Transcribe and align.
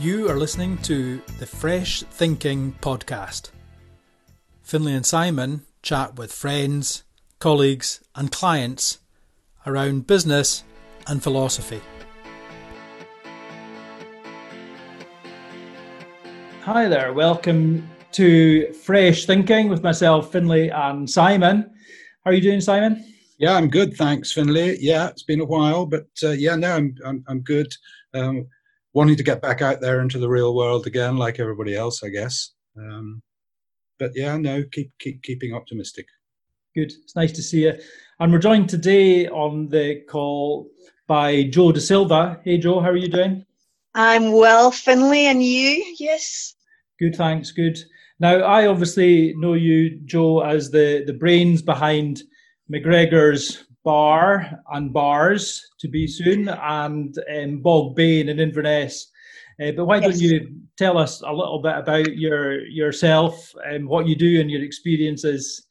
You 0.00 0.30
are 0.30 0.36
listening 0.36 0.78
to 0.82 1.20
the 1.40 1.46
Fresh 1.46 2.04
Thinking 2.04 2.72
Podcast. 2.80 3.50
Finlay 4.62 4.92
and 4.92 5.04
Simon 5.04 5.62
chat 5.82 6.14
with 6.14 6.32
friends, 6.32 7.02
colleagues, 7.40 8.00
and 8.14 8.30
clients 8.30 8.98
around 9.66 10.06
business 10.06 10.62
and 11.08 11.20
philosophy. 11.20 11.80
Hi 16.62 16.88
there, 16.88 17.12
welcome 17.12 17.90
to 18.12 18.72
Fresh 18.74 19.26
Thinking 19.26 19.68
with 19.68 19.82
myself, 19.82 20.30
Finlay, 20.30 20.68
and 20.68 21.10
Simon. 21.10 21.68
How 22.24 22.30
are 22.30 22.34
you 22.34 22.40
doing, 22.40 22.60
Simon? 22.60 23.04
Yeah, 23.38 23.54
I'm 23.54 23.68
good, 23.68 23.94
thanks, 23.94 24.30
Finlay. 24.30 24.76
Yeah, 24.78 25.08
it's 25.08 25.24
been 25.24 25.40
a 25.40 25.44
while, 25.44 25.86
but 25.86 26.06
uh, 26.22 26.30
yeah, 26.30 26.54
no, 26.54 26.76
I'm 26.76 26.94
I'm, 27.04 27.24
I'm 27.26 27.40
good. 27.40 27.72
Um, 28.14 28.46
wanting 28.98 29.16
to 29.16 29.22
get 29.22 29.40
back 29.40 29.62
out 29.62 29.80
there 29.80 30.00
into 30.00 30.18
the 30.18 30.28
real 30.28 30.56
world 30.56 30.84
again, 30.88 31.16
like 31.16 31.38
everybody 31.38 31.76
else, 31.76 32.02
I 32.02 32.08
guess. 32.08 32.50
Um, 32.76 33.22
but 33.96 34.10
yeah, 34.16 34.36
no, 34.36 34.64
keep 34.72 34.90
keep 34.98 35.22
keeping 35.22 35.54
optimistic. 35.54 36.06
Good. 36.74 36.92
It's 37.04 37.14
nice 37.14 37.30
to 37.32 37.42
see 37.42 37.62
you. 37.62 37.74
And 38.18 38.32
we're 38.32 38.40
joined 38.40 38.68
today 38.68 39.28
on 39.28 39.68
the 39.68 40.00
call 40.10 40.68
by 41.06 41.44
Joe 41.44 41.70
De 41.70 41.80
Silva. 41.80 42.40
Hey, 42.42 42.58
Joe, 42.58 42.80
how 42.80 42.88
are 42.88 42.96
you 42.96 43.06
doing? 43.06 43.46
I'm 43.94 44.32
well, 44.32 44.72
Finlay, 44.72 45.26
and 45.26 45.44
you? 45.44 45.94
Yes. 46.00 46.56
Good, 46.98 47.14
thanks. 47.14 47.52
Good. 47.52 47.78
Now, 48.18 48.38
I 48.38 48.66
obviously 48.66 49.32
know 49.36 49.54
you, 49.54 50.00
Joe, 50.06 50.40
as 50.40 50.72
the 50.72 51.04
the 51.06 51.14
brains 51.14 51.62
behind 51.62 52.24
McGregor's 52.68 53.64
Bar 53.88 54.60
and 54.70 54.92
Bars 54.92 55.66
to 55.78 55.88
be 55.88 56.06
soon, 56.06 56.46
and 56.50 57.18
um, 57.18 57.62
Bogbain 57.62 58.28
in 58.28 58.38
Inverness. 58.38 59.10
Uh, 59.58 59.72
but 59.72 59.86
why 59.86 59.96
yes. 59.96 60.04
don't 60.04 60.20
you 60.20 60.60
tell 60.76 60.98
us 60.98 61.22
a 61.22 61.32
little 61.32 61.62
bit 61.62 61.74
about 61.74 62.14
your 62.14 62.66
yourself 62.66 63.50
and 63.64 63.88
what 63.88 64.06
you 64.06 64.14
do 64.14 64.42
and 64.42 64.50
your 64.50 64.62
experiences 64.62 65.66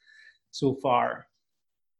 so 0.50 0.74
far? 0.82 1.28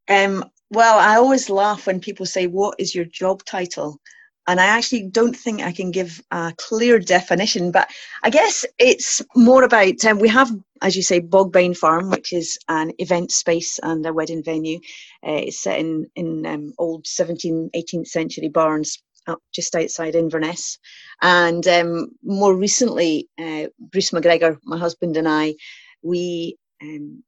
Um, 0.08 0.44
well, 0.70 0.98
I 0.98 1.14
always 1.14 1.48
laugh 1.48 1.86
when 1.86 2.00
people 2.00 2.26
say, 2.26 2.48
"What 2.48 2.74
is 2.80 2.96
your 2.96 3.04
job 3.04 3.44
title?" 3.44 4.00
And 4.48 4.60
I 4.60 4.66
actually 4.66 5.04
don't 5.04 5.36
think 5.36 5.62
I 5.62 5.72
can 5.72 5.92
give 5.92 6.22
a 6.32 6.54
clear 6.58 7.00
definition, 7.00 7.72
but 7.72 7.90
I 8.24 8.30
guess 8.30 8.66
it's 8.80 9.22
more 9.36 9.64
about 9.64 10.04
um, 10.06 10.20
we 10.20 10.28
have, 10.30 10.50
as 10.82 10.96
you 10.96 11.02
say, 11.04 11.20
Bogbain 11.22 11.76
Farm, 11.78 12.10
which 12.10 12.34
is 12.34 12.58
an 12.68 12.92
event 12.98 13.32
space 13.32 13.80
and 13.82 14.06
a 14.06 14.14
wedding 14.14 14.44
venue. 14.44 14.78
Uh, 15.26 15.42
it's 15.48 15.60
set 15.60 15.80
in, 15.80 16.08
in 16.16 16.46
um, 16.46 16.74
old 16.78 17.06
17th, 17.06 17.70
18th 17.76 18.08
century 18.08 18.50
barns 18.50 19.02
up 19.28 19.40
just 19.54 19.76
outside 19.76 20.16
Inverness. 20.16 20.78
And 21.22 21.66
um, 21.68 22.10
more 22.24 22.56
recently, 22.56 23.30
uh, 23.40 23.68
Bruce 23.80 24.12
McGregor, 24.12 24.58
my 24.64 24.78
husband, 24.78 25.16
and 25.18 25.28
I, 25.28 25.56
we, 26.02 26.58
um, 26.82 27.24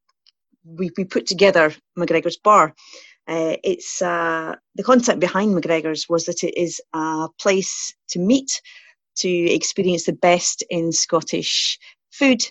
we, 0.65 0.91
we 0.99 1.05
put 1.05 1.27
together 1.27 1.75
McGregor's 1.99 2.39
Bar. 2.39 2.75
Uh, 3.29 3.57
it's 3.63 4.03
uh, 4.03 4.57
the 4.75 4.83
concept 4.83 5.21
behind 5.21 5.55
McGregor's 5.55 6.09
was 6.09 6.25
that 6.25 6.43
it 6.43 6.57
is 6.57 6.81
a 6.93 7.29
place 7.39 7.95
to 8.09 8.19
meet, 8.19 8.61
to 9.17 9.29
experience 9.29 10.07
the 10.07 10.13
best 10.13 10.65
in 10.71 10.93
Scottish 10.93 11.79
food, 12.11 12.43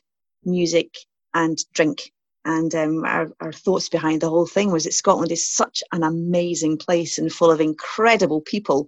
music, 0.45 0.95
and 1.34 1.58
drink. 1.73 2.11
And 2.45 2.73
um, 2.73 3.03
our, 3.03 3.30
our 3.42 3.52
thoughts 3.52 3.89
behind 3.89 4.22
the 4.22 4.30
whole 4.30 4.48
thing 4.48 4.72
was 4.72 4.86
that 4.86 4.94
Scotland 4.94 5.31
is 5.31 5.48
such 5.48 5.84
an 5.92 6.03
amazing 6.03 6.78
place 6.78 7.17
and 7.17 7.31
full 7.31 7.52
of 7.52 7.59
incredible 7.59 8.42
people. 8.42 8.88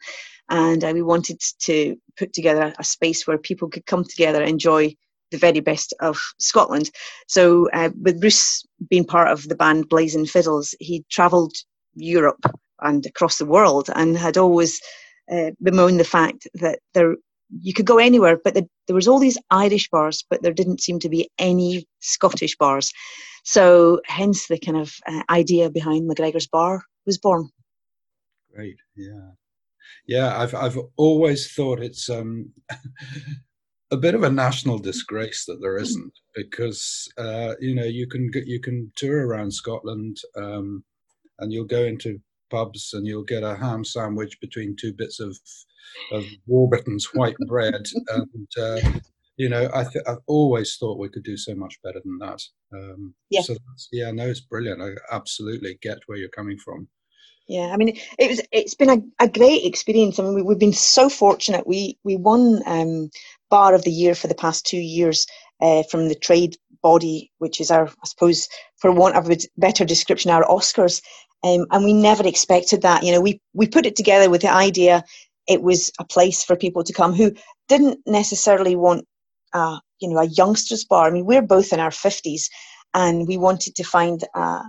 And 0.50 0.84
uh, 0.84 0.92
we 0.94 1.02
wanted 1.02 1.42
to 1.60 1.98
put 2.18 2.34
together 2.34 2.74
a 2.80 2.84
space 2.84 3.28
where 3.28 3.38
people 3.38 3.70
could 3.70 3.86
come 3.86 4.04
together, 4.04 4.42
enjoy 4.42 4.96
the 5.32 5.38
very 5.38 5.60
best 5.60 5.94
of 6.00 6.20
Scotland. 6.38 6.92
So, 7.28 7.70
uh, 7.72 7.90
with 8.02 8.20
Bruce 8.20 8.64
being 8.90 9.06
part 9.06 9.30
of 9.30 9.48
the 9.48 9.56
band 9.56 9.90
Blazing 9.90 10.26
Fiddles, 10.26 10.76
he 10.80 11.04
travelled 11.10 11.56
Europe 11.96 12.46
and 12.82 13.06
across 13.06 13.38
the 13.38 13.46
world, 13.46 13.90
and 13.96 14.18
had 14.18 14.38
always 14.38 14.82
uh, 15.32 15.52
bemoaned 15.62 16.00
the 16.00 16.04
fact 16.04 16.48
that 16.56 16.80
there 16.94 17.16
you 17.60 17.74
could 17.74 17.86
go 17.86 17.98
anywhere, 17.98 18.40
but 18.42 18.54
the, 18.54 18.68
there 18.88 18.96
was 18.96 19.08
all 19.08 19.20
these 19.20 19.38
Irish 19.50 19.90
bars, 19.90 20.24
but 20.30 20.42
there 20.42 20.54
didn't 20.54 20.82
seem 20.82 21.00
to 21.00 21.10
be 21.10 21.30
any 21.38 21.86
Scottish 22.00 22.56
bars. 22.58 22.94
So, 23.44 24.02
hence 24.06 24.48
the 24.48 24.60
kind 24.60 24.78
of 24.78 24.94
uh, 25.08 25.24
idea 25.30 25.70
behind 25.70 26.10
McGregor's 26.10 26.48
Bar 26.48 26.84
was 27.06 27.18
born. 27.18 27.50
Great, 28.54 28.78
yeah, 28.96 29.32
yeah. 30.06 30.38
I've 30.38 30.54
I've 30.54 30.78
always 30.98 31.52
thought 31.52 31.80
it's 31.80 32.10
um, 32.10 32.52
a 33.92 33.98
bit 33.98 34.16
of 34.16 34.24
a 34.24 34.32
national 34.32 34.80
disgrace 34.80 35.46
that 35.46 35.60
there 35.62 35.78
isn't, 35.78 36.14
because 36.34 37.12
uh, 37.18 37.56
you 37.60 37.76
know 37.76 37.84
you 37.84 38.08
can 38.08 38.32
you 38.46 38.60
can 38.60 38.92
tour 38.96 39.28
around 39.28 39.54
Scotland. 39.54 40.18
Um, 40.36 40.84
and 41.42 41.52
you'll 41.52 41.66
go 41.66 41.84
into 41.84 42.20
pubs 42.50 42.92
and 42.94 43.06
you'll 43.06 43.24
get 43.24 43.44
a 43.44 43.56
ham 43.56 43.84
sandwich 43.84 44.40
between 44.40 44.76
two 44.80 44.94
bits 44.94 45.20
of 45.20 45.38
of 46.12 46.26
Warburton's 46.48 47.10
white 47.14 47.36
bread, 47.48 47.86
and 48.10 48.48
uh, 48.58 48.80
you 49.36 49.50
know 49.50 49.70
I 49.74 49.84
th- 49.84 50.06
I've 50.08 50.24
always 50.28 50.78
thought 50.78 51.00
we 51.00 51.10
could 51.10 51.24
do 51.24 51.36
so 51.36 51.56
much 51.56 51.80
better 51.84 52.02
than 52.04 52.18
that. 52.20 52.42
Um, 52.74 53.14
yeah. 53.30 53.42
So 53.42 53.56
yeah, 53.92 54.12
no, 54.12 54.28
it's 54.28 54.42
brilliant. 54.42 54.82
I 54.82 54.92
absolutely 55.14 55.78
get 55.82 55.98
where 56.06 56.18
you're 56.18 56.30
coming 56.30 56.58
from. 56.58 56.88
Yeah, 57.48 57.72
I 57.74 57.78
mean, 57.78 57.98
it 58.18 58.30
was. 58.30 58.42
It's 58.52 58.76
been 58.76 58.90
a, 58.90 59.26
a 59.26 59.28
great 59.28 59.66
experience. 59.66 60.20
I 60.20 60.24
mean, 60.24 60.46
we, 60.46 60.54
have 60.54 60.60
been 60.60 60.72
so 60.72 61.10
fortunate. 61.10 61.68
We 61.68 61.98
we 62.04 62.16
won 62.16 62.62
um, 62.66 63.10
Bar 63.52 63.76
of 63.76 63.84
the 63.84 63.92
Year 63.92 64.16
for 64.16 64.28
the 64.28 64.36
past 64.36 64.66
two 64.66 64.80
years 64.80 65.28
uh, 65.62 65.84
from 65.84 66.10
the 66.10 66.16
trade 66.16 66.58
body, 66.82 67.32
which 67.38 67.62
is 67.62 67.72
our, 67.72 67.88
I 67.88 68.06
suppose, 68.06 68.50
for 68.78 68.92
want 68.92 69.16
of 69.18 69.30
a 69.30 69.38
better 69.58 69.86
description, 69.86 70.32
our 70.32 70.46
Oscars. 70.46 71.04
Um, 71.44 71.68
and 71.72 71.86
we 71.86 71.94
never 71.94 72.28
expected 72.28 72.84
that. 72.84 73.04
You 73.04 73.12
know, 73.14 73.22
we, 73.22 73.42
we 73.54 73.68
put 73.68 73.86
it 73.86 73.96
together 73.96 74.30
with 74.30 74.42
the 74.42 74.52
idea 74.52 75.04
it 75.48 75.62
was 75.62 75.92
a 76.00 76.06
place 76.06 76.44
for 76.44 76.56
people 76.56 76.84
to 76.84 76.94
come 76.94 77.14
who 77.14 77.34
didn't 77.68 78.00
necessarily 78.08 78.76
want, 78.76 79.06
uh, 79.54 79.80
you 80.00 80.10
know, 80.10 80.20
a 80.20 80.26
youngsters 80.26 80.86
bar. 80.86 81.08
I 81.08 81.12
mean, 81.12 81.26
we're 81.26 81.42
both 81.42 81.74
in 81.74 81.80
our 81.80 81.90
50s 81.90 82.44
and 82.94 83.28
we 83.28 83.38
wanted 83.38 83.76
to 83.76 83.84
find 83.84 84.24
uh, 84.36 84.64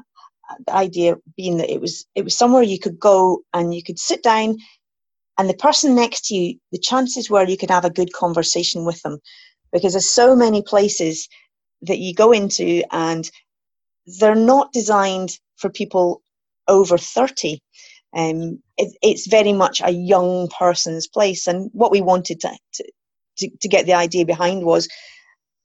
the 0.66 0.74
idea 0.74 1.16
being 1.36 1.58
that 1.58 1.72
it 1.72 1.80
was 1.80 2.06
it 2.14 2.24
was 2.24 2.36
somewhere 2.36 2.62
you 2.62 2.78
could 2.78 2.98
go 2.98 3.42
and 3.54 3.74
you 3.74 3.82
could 3.82 3.98
sit 3.98 4.22
down 4.22 4.56
and 5.38 5.48
the 5.48 5.54
person 5.54 5.94
next 5.94 6.26
to 6.26 6.34
you 6.34 6.58
the 6.72 6.78
chances 6.78 7.30
were 7.30 7.44
you 7.44 7.56
could 7.56 7.70
have 7.70 7.84
a 7.84 7.90
good 7.90 8.12
conversation 8.12 8.84
with 8.84 9.00
them 9.02 9.18
because 9.72 9.94
there's 9.94 10.08
so 10.08 10.36
many 10.36 10.62
places 10.62 11.28
that 11.82 11.98
you 11.98 12.14
go 12.14 12.32
into 12.32 12.82
and 12.92 13.30
they're 14.06 14.34
not 14.34 14.72
designed 14.72 15.38
for 15.56 15.70
people 15.70 16.22
over 16.68 16.98
30. 16.98 17.60
Um, 18.14 18.62
it, 18.76 18.94
it's 19.02 19.26
very 19.26 19.52
much 19.52 19.80
a 19.82 19.90
young 19.90 20.48
person's 20.48 21.08
place. 21.08 21.46
And 21.46 21.70
what 21.72 21.90
we 21.90 22.00
wanted 22.00 22.40
to, 22.40 22.56
to, 22.74 23.50
to, 23.60 23.68
get 23.68 23.86
the 23.86 23.94
idea 23.94 24.26
behind 24.26 24.64
was 24.64 24.88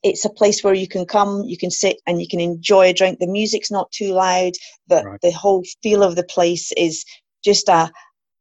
it's 0.01 0.23
a 0.23 0.29
place 0.29 0.63
where 0.63 0.73
you 0.73 0.87
can 0.87 1.05
come, 1.05 1.43
you 1.45 1.57
can 1.57 1.71
sit 1.71 1.97
and 2.07 2.21
you 2.21 2.27
can 2.27 2.39
enjoy 2.39 2.89
a 2.89 2.93
drink. 2.93 3.19
The 3.19 3.27
music's 3.27 3.71
not 3.71 3.91
too 3.91 4.13
loud. 4.13 4.53
The, 4.87 5.03
right. 5.03 5.19
the 5.21 5.31
whole 5.31 5.63
feel 5.83 6.03
of 6.03 6.15
the 6.15 6.23
place 6.23 6.71
is 6.77 7.03
just 7.43 7.67
a 7.67 7.91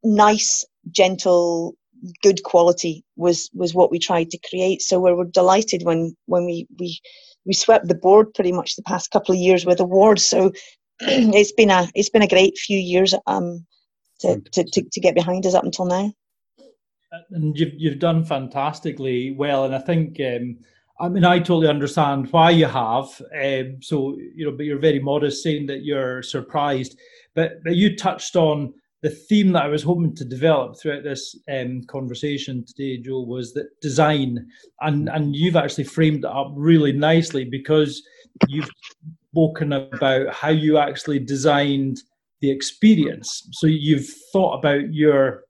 nice, 0.05 0.65
gentle, 0.91 1.75
good 2.23 2.43
quality 2.43 3.05
was 3.17 3.51
was 3.55 3.75
what 3.75 3.91
we 3.91 3.99
tried 3.99 4.31
to 4.31 4.39
create. 4.49 4.83
So 4.83 5.01
we 5.01 5.13
were 5.13 5.25
delighted 5.25 5.83
when 5.83 6.17
when 6.27 6.45
we 6.45 6.67
we 6.79 7.01
we 7.45 7.55
swept 7.55 7.89
the 7.89 7.95
board 7.95 8.35
pretty 8.35 8.53
much 8.53 8.77
the 8.77 8.83
past 8.83 9.11
couple 9.11 9.35
of 9.35 9.41
years 9.41 9.65
with 9.65 9.81
awards. 9.81 10.25
So 10.25 10.53
it's 11.01 11.53
been 11.53 11.71
a 11.71 11.89
it's 11.95 12.11
been 12.11 12.23
a 12.23 12.29
great 12.29 12.59
few 12.59 12.79
years 12.79 13.15
um, 13.27 13.65
to, 14.21 14.41
to, 14.53 14.65
to, 14.65 14.83
to 14.93 15.01
get 15.01 15.15
behind 15.15 15.47
us 15.47 15.55
up 15.55 15.65
until 15.65 15.87
now. 15.87 16.13
And 17.31 17.59
you've 17.59 17.75
you've 17.77 17.99
done 17.99 18.25
fantastically 18.25 19.33
well, 19.33 19.65
and 19.65 19.75
I 19.75 19.79
think 19.79 20.19
um, 20.21 20.59
I 21.01 21.09
mean 21.09 21.25
I 21.25 21.39
totally 21.39 21.69
understand 21.69 22.31
why 22.31 22.51
you 22.51 22.67
have. 22.67 23.23
Um, 23.43 23.79
so 23.81 24.17
you 24.35 24.45
know, 24.45 24.57
but 24.57 24.67
you're 24.67 24.79
very 24.79 24.99
modest, 24.99 25.43
saying 25.43 25.67
that 25.67 25.85
you're 25.85 26.23
surprised. 26.23 26.99
But, 27.35 27.63
but 27.65 27.77
you 27.77 27.97
touched 27.97 28.35
on 28.35 28.73
the 29.07 29.15
theme 29.15 29.53
that 29.53 29.63
I 29.63 29.69
was 29.69 29.85
hoping 29.85 30.17
to 30.17 30.25
develop 30.25 30.77
throughout 30.77 31.05
this 31.05 31.39
um, 31.49 31.85
conversation 31.85 32.65
today, 32.67 32.99
Joe, 32.99 33.21
was 33.21 33.55
that 33.55 33.81
design, 33.81 34.45
and 34.81 35.09
and 35.09 35.37
you've 35.37 35.55
actually 35.55 35.85
framed 35.85 36.25
it 36.25 36.31
up 36.31 36.53
really 36.57 36.91
nicely 36.91 37.45
because 37.45 38.03
you've 38.49 38.69
spoken 39.31 39.73
about 39.75 40.35
how 40.35 40.49
you 40.49 40.79
actually 40.79 41.21
designed 41.21 41.99
the 42.41 42.51
experience. 42.51 43.49
So 43.53 43.69
you've 43.69 44.09
thought 44.33 44.59
about 44.59 44.93
your 44.93 45.45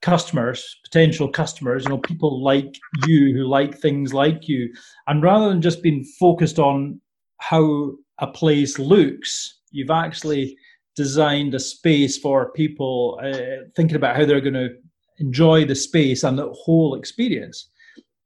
customers, 0.00 0.64
potential 0.82 1.28
customers, 1.28 1.84
you 1.84 1.90
know, 1.90 1.98
people 1.98 2.42
like 2.42 2.74
you 3.06 3.34
who 3.34 3.44
like 3.44 3.78
things 3.78 4.14
like 4.14 4.48
you. 4.48 4.72
And 5.06 5.22
rather 5.22 5.50
than 5.50 5.60
just 5.60 5.82
being 5.82 6.02
focused 6.18 6.58
on 6.58 6.98
how 7.40 7.92
a 8.20 8.26
place 8.26 8.78
looks, 8.78 9.60
you've 9.70 9.90
actually 9.90 10.56
designed 10.96 11.54
a 11.54 11.60
space 11.60 12.18
for 12.18 12.52
people 12.52 13.18
uh, 13.22 13.64
thinking 13.74 13.96
about 13.96 14.16
how 14.16 14.24
they're 14.24 14.40
going 14.40 14.54
to 14.54 14.70
enjoy 15.18 15.64
the 15.64 15.74
space 15.74 16.22
and 16.22 16.38
the 16.38 16.50
whole 16.52 16.94
experience. 16.94 17.70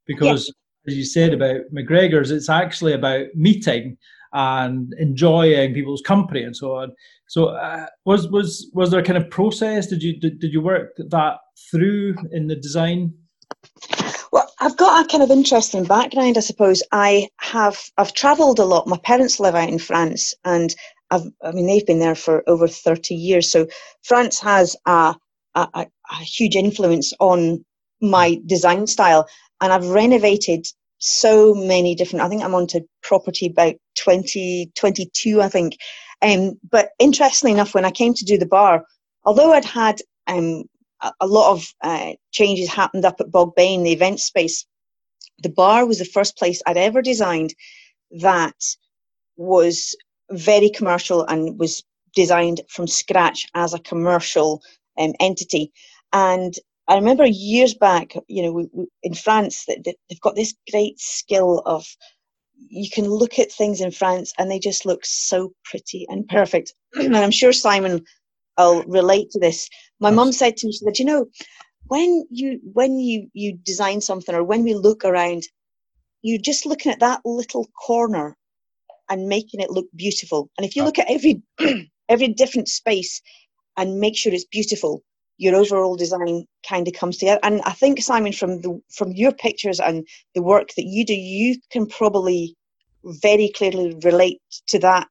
because 0.06 0.52
as 0.88 0.96
you 0.96 1.04
said 1.04 1.34
about 1.34 1.60
McGregor's, 1.74 2.30
it's 2.30 2.48
actually 2.48 2.92
about 2.92 3.26
meeting 3.34 3.96
and 4.32 4.92
enjoying 4.98 5.74
people's 5.74 6.02
company 6.02 6.42
and 6.42 6.56
so 6.56 6.74
on. 6.76 6.92
So, 7.28 7.46
uh, 7.46 7.86
was 8.04 8.28
was 8.28 8.70
was 8.72 8.90
there 8.90 9.00
a 9.00 9.04
kind 9.04 9.16
of 9.16 9.30
process? 9.30 9.86
Did 9.86 10.02
you 10.02 10.18
did, 10.18 10.38
did 10.38 10.52
you 10.52 10.60
work 10.60 10.92
that 10.96 11.38
through 11.70 12.14
in 12.32 12.46
the 12.46 12.56
design? 12.56 13.12
Well, 14.32 14.52
I've 14.60 14.76
got 14.76 15.04
a 15.04 15.08
kind 15.08 15.22
of 15.22 15.30
interesting 15.30 15.84
background, 15.84 16.36
I 16.36 16.40
suppose. 16.40 16.82
I 16.92 17.28
have 17.38 17.78
I've 17.98 18.12
travelled 18.12 18.58
a 18.58 18.64
lot. 18.64 18.86
My 18.86 18.98
parents 18.98 19.40
live 19.40 19.54
out 19.54 19.68
in 19.68 19.78
France, 19.78 20.34
and 20.44 20.74
I've 21.16 21.32
I 21.42 21.52
mean 21.52 21.66
they've 21.66 21.86
been 21.86 21.98
there 21.98 22.14
for 22.14 22.42
over 22.46 22.68
thirty 22.68 23.14
years. 23.14 23.50
So 23.50 23.66
France 24.02 24.38
has 24.40 24.76
a 24.86 25.14
a, 25.54 25.86
a 26.10 26.14
huge 26.16 26.56
influence 26.56 27.12
on 27.18 27.64
my 28.00 28.40
design 28.46 28.86
style, 28.86 29.26
and 29.60 29.72
I've 29.72 29.86
renovated 29.86 30.66
so 30.98 31.54
many 31.54 31.94
different. 31.94 32.24
I 32.24 32.28
think 32.28 32.42
I'm 32.42 32.54
on 32.54 32.66
to 32.68 32.84
property 33.02 33.46
about 33.46 33.74
20, 33.96 34.72
22, 34.74 35.42
I 35.42 35.48
think. 35.48 35.76
Um, 36.22 36.58
but 36.70 36.90
interestingly 36.98 37.52
enough, 37.52 37.74
when 37.74 37.84
I 37.84 37.90
came 37.90 38.14
to 38.14 38.24
do 38.24 38.38
the 38.38 38.46
bar, 38.46 38.84
although 39.24 39.52
I'd 39.52 39.64
had 39.64 40.00
um, 40.26 40.64
a, 41.02 41.12
a, 41.20 41.26
lot 41.26 41.52
of 41.52 41.74
uh, 41.82 42.12
changes 42.32 42.68
happened 42.68 43.04
up 43.04 43.20
at 43.20 43.30
bog 43.30 43.54
Bogbain, 43.54 43.84
the 43.84 43.92
event 43.92 44.20
space, 44.20 44.64
the 45.42 45.50
bar 45.50 45.86
was 45.86 45.98
the 45.98 46.04
first 46.04 46.36
place 46.36 46.62
I'd 46.66 46.78
ever 46.78 47.02
designed 47.02 47.54
that 48.10 48.56
was 49.36 49.94
very 50.30 50.70
commercial 50.70 51.24
and 51.24 51.58
was 51.58 51.82
designed 52.14 52.60
from 52.68 52.86
scratch 52.86 53.46
as 53.54 53.74
a 53.74 53.78
commercial 53.78 54.62
um, 54.98 55.12
entity. 55.20 55.72
And 56.12 56.54
I 56.88 56.94
remember 56.94 57.26
years 57.26 57.74
back, 57.74 58.14
you 58.28 58.42
know, 58.42 58.52
we, 58.52 58.68
we, 58.72 58.86
in 59.02 59.14
France, 59.14 59.64
that 59.66 59.84
they've 59.84 60.20
got 60.20 60.36
this 60.36 60.54
great 60.70 60.98
skill 60.98 61.62
of 61.66 61.86
you 62.68 62.88
can 62.90 63.06
look 63.06 63.38
at 63.38 63.52
things 63.52 63.80
in 63.80 63.90
France 63.90 64.32
and 64.38 64.50
they 64.50 64.58
just 64.58 64.86
look 64.86 65.04
so 65.04 65.52
pretty 65.64 66.06
and 66.08 66.26
perfect. 66.28 66.74
and 66.94 67.16
I'm 67.16 67.30
sure 67.30 67.52
Simon 67.52 68.04
will 68.58 68.82
relate 68.84 69.30
to 69.32 69.40
this. 69.40 69.68
My 70.00 70.10
mum 70.10 70.32
said 70.32 70.56
to 70.56 70.66
me, 70.66 70.72
she 70.72 70.78
said, 70.78 70.98
you 70.98 71.04
know, 71.04 71.26
when 71.88 72.26
you 72.30 72.60
when 72.72 72.98
you 72.98 73.28
you 73.32 73.56
design 73.62 74.00
something 74.00 74.34
or 74.34 74.42
when 74.42 74.64
we 74.64 74.74
look 74.74 75.04
around, 75.04 75.44
you're 76.22 76.40
just 76.40 76.66
looking 76.66 76.90
at 76.90 77.00
that 77.00 77.20
little 77.24 77.66
corner 77.86 78.36
and 79.10 79.28
making 79.28 79.60
it 79.60 79.70
look 79.70 79.86
beautiful. 79.96 80.50
And 80.58 80.66
if 80.66 80.76
you 80.76 80.84
look 80.84 80.98
at 80.98 81.10
every 81.10 81.42
every 82.08 82.28
different 82.28 82.68
space 82.68 83.22
and 83.76 84.00
make 84.00 84.16
sure 84.16 84.32
it's 84.32 84.46
beautiful, 84.46 85.02
your 85.38 85.56
overall 85.56 85.96
design 85.96 86.46
kind 86.68 86.88
of 86.88 86.94
comes 86.94 87.18
together. 87.18 87.40
And 87.42 87.62
I 87.62 87.72
think 87.72 88.02
Simon, 88.02 88.32
from 88.32 88.60
the 88.62 88.80
from 88.94 89.12
your 89.12 89.32
pictures 89.32 89.80
and 89.80 90.06
the 90.34 90.42
work 90.42 90.70
that 90.76 90.86
you 90.86 91.04
do, 91.04 91.14
you 91.14 91.58
can 91.70 91.86
probably 91.86 92.56
very 93.04 93.50
clearly 93.56 93.96
relate 94.04 94.40
to 94.68 94.78
that 94.80 95.08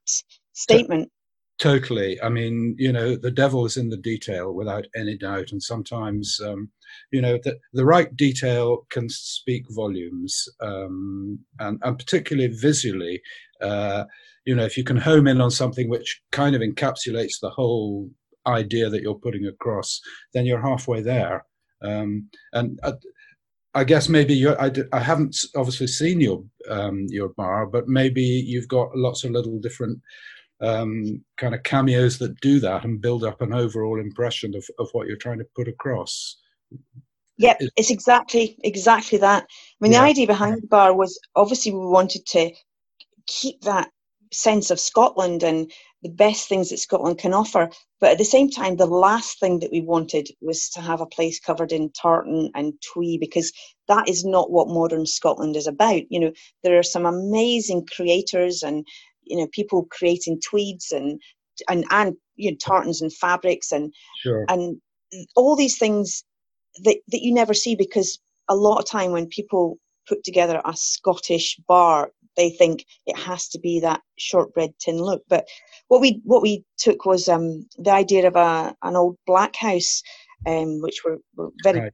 statement. 0.54 1.10
Totally. 1.58 2.20
I 2.20 2.28
mean, 2.28 2.74
you 2.78 2.92
know, 2.92 3.16
the 3.16 3.30
devil 3.30 3.64
is 3.64 3.78
in 3.78 3.88
the 3.88 3.96
detail 3.96 4.52
without 4.52 4.86
any 4.94 5.16
doubt. 5.16 5.52
And 5.52 5.62
sometimes, 5.62 6.38
um, 6.44 6.70
you 7.10 7.22
know, 7.22 7.38
the, 7.42 7.58
the 7.72 7.84
right 7.84 8.14
detail 8.14 8.86
can 8.90 9.08
speak 9.08 9.64
volumes. 9.70 10.46
Um, 10.60 11.38
and, 11.58 11.80
and 11.82 11.98
particularly 11.98 12.54
visually, 12.54 13.22
uh, 13.62 14.04
you 14.44 14.54
know, 14.54 14.64
if 14.64 14.76
you 14.76 14.84
can 14.84 14.98
home 14.98 15.26
in 15.26 15.40
on 15.40 15.50
something 15.50 15.88
which 15.88 16.20
kind 16.30 16.54
of 16.54 16.60
encapsulates 16.60 17.40
the 17.40 17.50
whole 17.50 18.10
idea 18.46 18.90
that 18.90 19.00
you're 19.00 19.14
putting 19.14 19.46
across, 19.46 20.00
then 20.34 20.44
you're 20.44 20.60
halfway 20.60 21.00
there. 21.00 21.44
Um, 21.82 22.28
and 22.52 22.78
I, 22.84 22.92
I, 23.74 23.84
guess 23.84 24.08
maybe 24.08 24.34
you 24.34 24.54
I, 24.54 24.70
I 24.92 25.00
haven't 25.00 25.36
obviously 25.56 25.88
seen 25.88 26.20
your 26.20 26.44
um, 26.70 27.06
your 27.10 27.30
bar, 27.30 27.66
but 27.66 27.88
maybe 27.88 28.22
you've 28.22 28.68
got 28.68 28.96
lots 28.96 29.24
of 29.24 29.32
little 29.32 29.58
different 29.58 30.00
um, 30.60 31.22
kind 31.36 31.54
of 31.54 31.62
cameos 31.62 32.18
that 32.18 32.40
do 32.40 32.60
that 32.60 32.84
and 32.84 33.00
build 33.00 33.24
up 33.24 33.40
an 33.40 33.52
overall 33.52 34.00
impression 34.00 34.54
of, 34.54 34.64
of 34.78 34.88
what 34.92 35.06
you're 35.06 35.16
trying 35.16 35.38
to 35.38 35.46
put 35.54 35.68
across. 35.68 36.36
Yep, 37.38 37.60
it's 37.76 37.90
exactly 37.90 38.56
exactly 38.64 39.18
that. 39.18 39.42
I 39.44 39.46
mean, 39.80 39.92
yeah. 39.92 40.00
the 40.00 40.06
idea 40.06 40.26
behind 40.26 40.62
the 40.62 40.66
bar 40.66 40.94
was 40.94 41.18
obviously 41.34 41.72
we 41.72 41.86
wanted 41.86 42.24
to 42.26 42.50
keep 43.26 43.60
that 43.62 43.90
sense 44.32 44.70
of 44.70 44.80
Scotland 44.80 45.42
and 45.42 45.70
the 46.02 46.08
best 46.08 46.48
things 46.48 46.70
that 46.70 46.78
Scotland 46.78 47.18
can 47.18 47.34
offer. 47.34 47.68
But 48.00 48.12
at 48.12 48.18
the 48.18 48.24
same 48.24 48.50
time, 48.50 48.76
the 48.76 48.86
last 48.86 49.40
thing 49.40 49.60
that 49.60 49.72
we 49.72 49.80
wanted 49.80 50.28
was 50.40 50.68
to 50.70 50.80
have 50.80 51.00
a 51.00 51.06
place 51.06 51.40
covered 51.40 51.72
in 51.72 51.90
tartan 51.90 52.50
and 52.54 52.74
twee 52.82 53.18
because 53.18 53.52
that 53.88 54.08
is 54.08 54.24
not 54.24 54.50
what 54.50 54.68
modern 54.68 55.06
Scotland 55.06 55.56
is 55.56 55.66
about. 55.66 56.02
You 56.10 56.20
know, 56.20 56.32
there 56.62 56.78
are 56.78 56.82
some 56.82 57.06
amazing 57.06 57.86
creators 57.86 58.62
and 58.62 58.86
you 59.26 59.36
know 59.36 59.46
people 59.52 59.86
creating 59.90 60.40
tweeds 60.40 60.92
and 60.92 61.20
and 61.68 61.84
and 61.90 62.16
you 62.36 62.50
know 62.50 62.56
tartans 62.60 63.02
and 63.02 63.12
fabrics 63.12 63.72
and 63.72 63.92
sure. 64.22 64.44
and 64.48 64.80
all 65.34 65.56
these 65.56 65.78
things 65.78 66.24
that 66.84 66.96
that 67.08 67.22
you 67.22 67.32
never 67.32 67.54
see 67.54 67.74
because 67.74 68.18
a 68.48 68.54
lot 68.54 68.78
of 68.78 68.86
time 68.86 69.12
when 69.12 69.26
people 69.26 69.78
put 70.08 70.22
together 70.24 70.60
a 70.64 70.76
Scottish 70.76 71.56
bar, 71.66 72.12
they 72.36 72.50
think 72.50 72.84
it 73.06 73.18
has 73.18 73.48
to 73.48 73.58
be 73.58 73.80
that 73.80 74.02
shortbread 74.18 74.72
tin 74.78 74.98
look. 74.98 75.22
But 75.28 75.46
what 75.88 76.00
we 76.00 76.20
what 76.24 76.42
we 76.42 76.64
took 76.78 77.04
was 77.04 77.28
um, 77.28 77.66
the 77.78 77.92
idea 77.92 78.26
of 78.26 78.36
a 78.36 78.74
an 78.82 78.96
old 78.96 79.16
black 79.26 79.56
house, 79.56 80.02
um, 80.46 80.80
which 80.80 81.02
were, 81.04 81.18
were 81.36 81.50
very 81.62 81.80
right. 81.80 81.92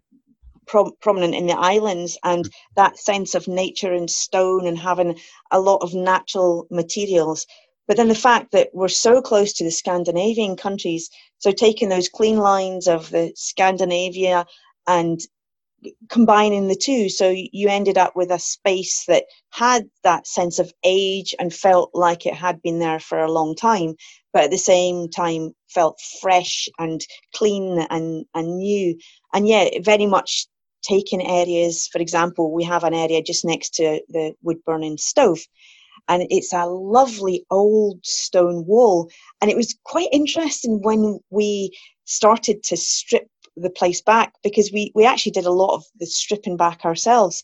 Pro- 0.73 0.91
prominent 1.03 1.35
in 1.35 1.47
the 1.47 1.59
islands, 1.59 2.19
and 2.25 2.49
that 2.77 2.99
sense 2.99 3.35
of 3.35 3.47
nature 3.47 3.93
and 3.93 4.11
stone 4.11 4.67
and 4.67 4.79
having 4.79 5.21
a 5.51 5.61
lot 5.61 5.83
of 5.83 5.95
natural 5.95 6.67
materials. 6.71 7.47
But 7.87 7.99
then 7.99 8.09
the 8.09 8.15
fact 8.15 8.53
that 8.53 8.71
we're 8.73 8.89
so 8.89 9.21
close 9.21 9.53
to 9.55 9.65
the 9.65 9.71
Scandinavian 9.71 10.57
countries, 10.57 11.11
so 11.39 11.53
taking 11.53 11.91
those 11.91 12.09
clean 12.09 12.39
lines 12.39 12.89
of 12.89 13.11
the 13.11 13.33
Scandinavia 13.37 14.47
and 14.87 15.21
combining 16.09 16.69
the 16.69 16.77
two 16.77 17.09
so 17.09 17.35
you 17.53 17.69
ended 17.69 17.99
up 17.99 18.15
with 18.15 18.31
a 18.31 18.39
space 18.39 19.05
that 19.07 19.25
had 19.51 19.85
that 20.05 20.27
sense 20.29 20.61
of 20.61 20.73
age 20.85 21.35
and 21.41 21.53
felt 21.53 21.91
like 21.93 22.25
it 22.25 22.35
had 22.35 22.63
been 22.63 22.79
there 22.79 23.01
for 23.01 23.19
a 23.19 23.33
long 23.33 23.55
time 23.57 23.95
but 24.33 24.45
at 24.45 24.51
the 24.53 24.59
same 24.59 25.09
time 25.09 25.51
felt 25.69 25.99
fresh 26.21 26.69
and 26.79 27.01
clean 27.35 27.85
and, 27.91 28.25
and 28.35 28.59
new 28.59 28.97
and 29.35 29.49
yet 29.49 29.73
very 29.85 30.07
much 30.07 30.47
taking 30.83 31.27
areas 31.27 31.89
for 31.93 32.01
example 32.01 32.53
we 32.53 32.65
have 32.65 32.85
an 32.85 32.95
area 32.95 33.23
just 33.23 33.45
next 33.45 33.75
to 33.75 34.01
the 34.09 34.35
wood 34.43 34.59
burning 34.67 34.97
stove 34.97 35.39
and 36.09 36.27
it's 36.31 36.53
a 36.53 36.67
lovely 36.67 37.45
old 37.51 38.05
stone 38.05 38.67
wall 38.67 39.11
and 39.41 39.51
it 39.51 39.57
was 39.57 39.77
quite 39.85 40.09
interesting 40.13 40.81
when 40.83 41.21
we 41.31 41.71
started 42.05 42.63
to 42.65 42.77
strip 42.77 43.29
the 43.57 43.71
place 43.71 44.01
back 44.01 44.35
because 44.43 44.71
we, 44.73 44.93
we 44.95 45.05
actually 45.05 45.33
did 45.33 45.47
a 45.47 45.53
lot 45.53 45.75
of 45.75 45.85
the 45.99 46.07
stripping 46.07 46.57
back 46.57 46.85
ourselves. 46.85 47.43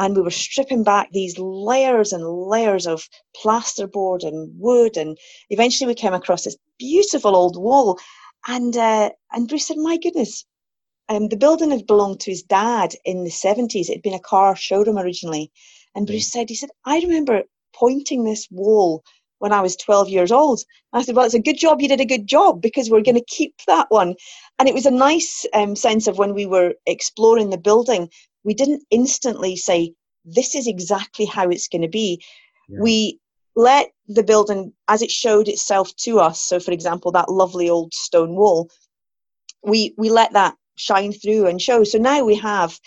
And 0.00 0.14
we 0.14 0.22
were 0.22 0.30
stripping 0.30 0.84
back 0.84 1.10
these 1.10 1.38
layers 1.38 2.12
and 2.12 2.24
layers 2.24 2.86
of 2.86 3.08
plasterboard 3.36 4.24
and 4.24 4.52
wood. 4.56 4.96
And 4.96 5.18
eventually 5.50 5.88
we 5.88 5.94
came 5.94 6.14
across 6.14 6.44
this 6.44 6.56
beautiful 6.78 7.34
old 7.34 7.56
wall. 7.56 7.98
And, 8.46 8.76
uh, 8.76 9.10
and 9.32 9.48
Bruce 9.48 9.66
said, 9.66 9.76
My 9.76 9.96
goodness, 9.96 10.44
um, 11.08 11.28
the 11.28 11.36
building 11.36 11.70
had 11.70 11.86
belonged 11.86 12.20
to 12.20 12.30
his 12.30 12.42
dad 12.42 12.94
in 13.04 13.24
the 13.24 13.30
70s. 13.30 13.88
It 13.88 13.94
had 13.94 14.02
been 14.02 14.14
a 14.14 14.20
car 14.20 14.54
showroom 14.54 14.98
originally. 14.98 15.50
And 15.94 16.06
Bruce 16.06 16.30
said, 16.30 16.48
He 16.48 16.54
said, 16.54 16.70
I 16.84 17.00
remember 17.00 17.44
pointing 17.74 18.24
this 18.24 18.48
wall 18.50 19.02
when 19.38 19.52
I 19.52 19.60
was 19.60 19.76
12 19.76 20.08
years 20.08 20.32
old. 20.32 20.60
I 20.92 21.02
said, 21.02 21.16
Well, 21.16 21.24
it's 21.24 21.34
a 21.34 21.40
good 21.40 21.58
job 21.58 21.80
you 21.80 21.88
did 21.88 22.00
a 22.00 22.06
good 22.06 22.26
job 22.26 22.60
because 22.60 22.90
we're 22.90 23.02
going 23.02 23.14
to 23.14 23.24
keep 23.26 23.54
that 23.66 23.86
one. 23.90 24.14
And 24.58 24.68
it 24.68 24.74
was 24.74 24.86
a 24.86 24.90
nice 24.90 25.46
um, 25.54 25.76
sense 25.76 26.06
of 26.06 26.18
when 26.18 26.34
we 26.34 26.46
were 26.46 26.74
exploring 26.86 27.50
the 27.50 27.58
building, 27.58 28.10
we 28.44 28.54
didn't 28.54 28.84
instantly 28.90 29.56
say, 29.56 29.94
This 30.24 30.54
is 30.54 30.66
exactly 30.66 31.24
how 31.24 31.48
it's 31.48 31.68
going 31.68 31.82
to 31.82 31.88
be. 31.88 32.22
Yeah. 32.68 32.80
We 32.82 33.20
let 33.56 33.90
the 34.08 34.22
building, 34.22 34.72
as 34.88 35.02
it 35.02 35.10
showed 35.10 35.48
itself 35.48 35.94
to 35.96 36.20
us, 36.20 36.38
so 36.38 36.60
for 36.60 36.70
example, 36.70 37.12
that 37.12 37.30
lovely 37.30 37.68
old 37.68 37.92
stone 37.94 38.36
wall, 38.36 38.70
we, 39.64 39.94
we 39.98 40.10
let 40.10 40.34
that 40.34 40.54
shine 40.78 41.12
through 41.12 41.46
and 41.46 41.60
show. 41.60 41.84
So 41.84 41.98
now 41.98 42.24
we 42.24 42.36
have 42.36 42.78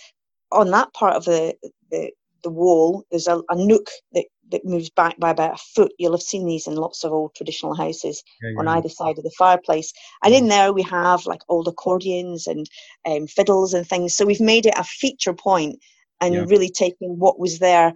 on 0.52 0.72
that 0.72 0.94
part 0.94 1.16
of 1.16 1.26
the, 1.26 1.56
the, 1.90 2.12
the 2.44 2.50
wall, 2.50 3.06
there's 3.12 3.28
a, 3.28 3.42
a 3.50 3.56
nook 3.56 3.90
that 4.14 4.26
that 4.52 4.66
moves 4.66 4.90
back 4.90 5.18
by 5.18 5.32
about 5.32 5.56
a 5.56 5.64
foot. 5.76 5.94
You'll 5.98 6.12
have 6.12 6.22
seen 6.22 6.46
these 6.46 6.68
in 6.68 6.76
lots 6.76 7.04
of 7.04 7.12
old 7.12 7.34
traditional 7.36 7.74
houses 7.74 8.24
yeah, 8.42 8.60
on 8.60 8.68
either 8.68 8.90
side 8.90 9.18
of 9.18 9.24
the 9.24 9.32
fireplace. 9.38 9.94
And 10.24 10.34
in 10.34 10.48
there 10.50 10.74
we 10.74 10.84
have 10.84 11.26
like 11.26 11.42
old 11.50 11.68
accordions 11.68 12.48
and 12.48 12.70
um, 13.06 13.28
fiddles 13.28 13.74
and 13.74 13.88
things. 13.88 14.14
So 14.14 14.26
we've 14.26 14.42
made 14.42 14.66
it 14.66 14.78
a 14.78 14.84
feature 14.84 15.34
point 15.34 15.80
and 16.20 16.36
yeah. 16.36 16.46
really 16.48 16.70
taken 16.70 17.18
what 17.18 17.40
was 17.40 17.60
there 17.60 17.94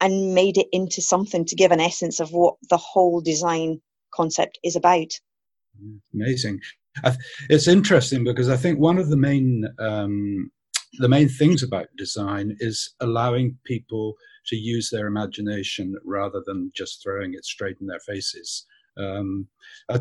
and 0.00 0.34
made 0.34 0.58
it 0.58 0.66
into 0.72 1.00
something 1.00 1.44
to 1.46 1.56
give 1.56 1.70
an 1.70 1.80
essence 1.80 2.18
of 2.20 2.32
what 2.32 2.56
the 2.68 2.76
whole 2.76 3.20
design 3.20 3.80
concept 4.12 4.58
is 4.64 4.76
about. 4.76 5.12
Amazing. 6.12 6.60
It's 7.48 7.68
interesting 7.68 8.24
because 8.24 8.48
I 8.48 8.56
think 8.56 8.78
one 8.78 8.98
of 8.98 9.08
the 9.08 9.16
main 9.16 9.66
um, 9.78 10.50
the 10.98 11.08
main 11.08 11.28
things 11.28 11.62
about 11.62 11.86
design 11.96 12.56
is 12.60 12.94
allowing 13.00 13.56
people 13.64 14.14
to 14.46 14.56
use 14.56 14.90
their 14.90 15.06
imagination 15.06 15.94
rather 16.04 16.42
than 16.46 16.70
just 16.74 17.02
throwing 17.02 17.34
it 17.34 17.44
straight 17.44 17.76
in 17.80 17.86
their 17.86 18.00
faces. 18.00 18.66
Um, 18.98 19.48
I, 19.88 20.00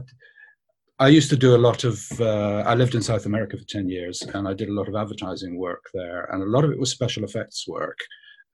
I, 0.99 1.07
used 1.07 1.29
to 1.29 1.37
do 1.37 1.55
a 1.55 1.57
lot 1.57 1.85
of, 1.85 2.05
uh, 2.19 2.63
I 2.65 2.75
lived 2.75 2.93
in 2.93 3.01
South 3.01 3.25
America 3.25 3.57
for 3.57 3.63
10 3.65 3.87
years 3.87 4.21
and 4.33 4.47
I 4.47 4.53
did 4.53 4.67
a 4.67 4.73
lot 4.73 4.89
of 4.89 4.95
advertising 4.95 5.57
work 5.57 5.85
there, 5.93 6.25
and 6.25 6.43
a 6.43 6.47
lot 6.47 6.65
of 6.65 6.71
it 6.71 6.79
was 6.79 6.91
special 6.91 7.23
effects 7.23 7.65
work. 7.67 7.97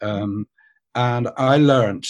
Um, 0.02 0.46
and 0.94 1.30
I 1.38 1.58
learned 1.58 2.06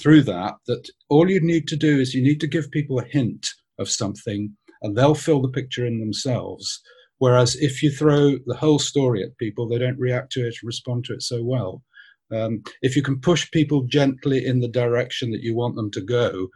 through 0.00 0.22
that 0.22 0.54
that 0.66 0.90
all 1.08 1.30
you 1.30 1.40
need 1.40 1.68
to 1.68 1.76
do 1.76 2.00
is 2.00 2.14
you 2.14 2.22
need 2.22 2.40
to 2.40 2.46
give 2.48 2.70
people 2.72 2.98
a 2.98 3.04
hint 3.04 3.46
of 3.78 3.88
something 3.88 4.56
and 4.82 4.96
they'll 4.96 5.14
fill 5.14 5.40
the 5.40 5.48
picture 5.48 5.86
in 5.86 6.00
themselves. 6.00 6.80
Whereas 7.18 7.56
if 7.56 7.82
you 7.82 7.90
throw 7.90 8.36
the 8.46 8.56
whole 8.56 8.78
story 8.78 9.22
at 9.22 9.36
people, 9.38 9.68
they 9.68 9.78
don't 9.78 9.98
react 9.98 10.32
to 10.32 10.46
it, 10.46 10.62
respond 10.62 11.04
to 11.06 11.14
it 11.14 11.22
so 11.22 11.42
well. 11.42 11.82
Um, 12.30 12.62
if 12.82 12.94
you 12.94 13.02
can 13.02 13.20
push 13.20 13.50
people 13.50 13.82
gently 13.84 14.44
in 14.44 14.60
the 14.60 14.68
direction 14.68 15.30
that 15.32 15.42
you 15.42 15.56
want 15.56 15.76
them 15.76 15.90
to 15.92 16.00
go, 16.00 16.48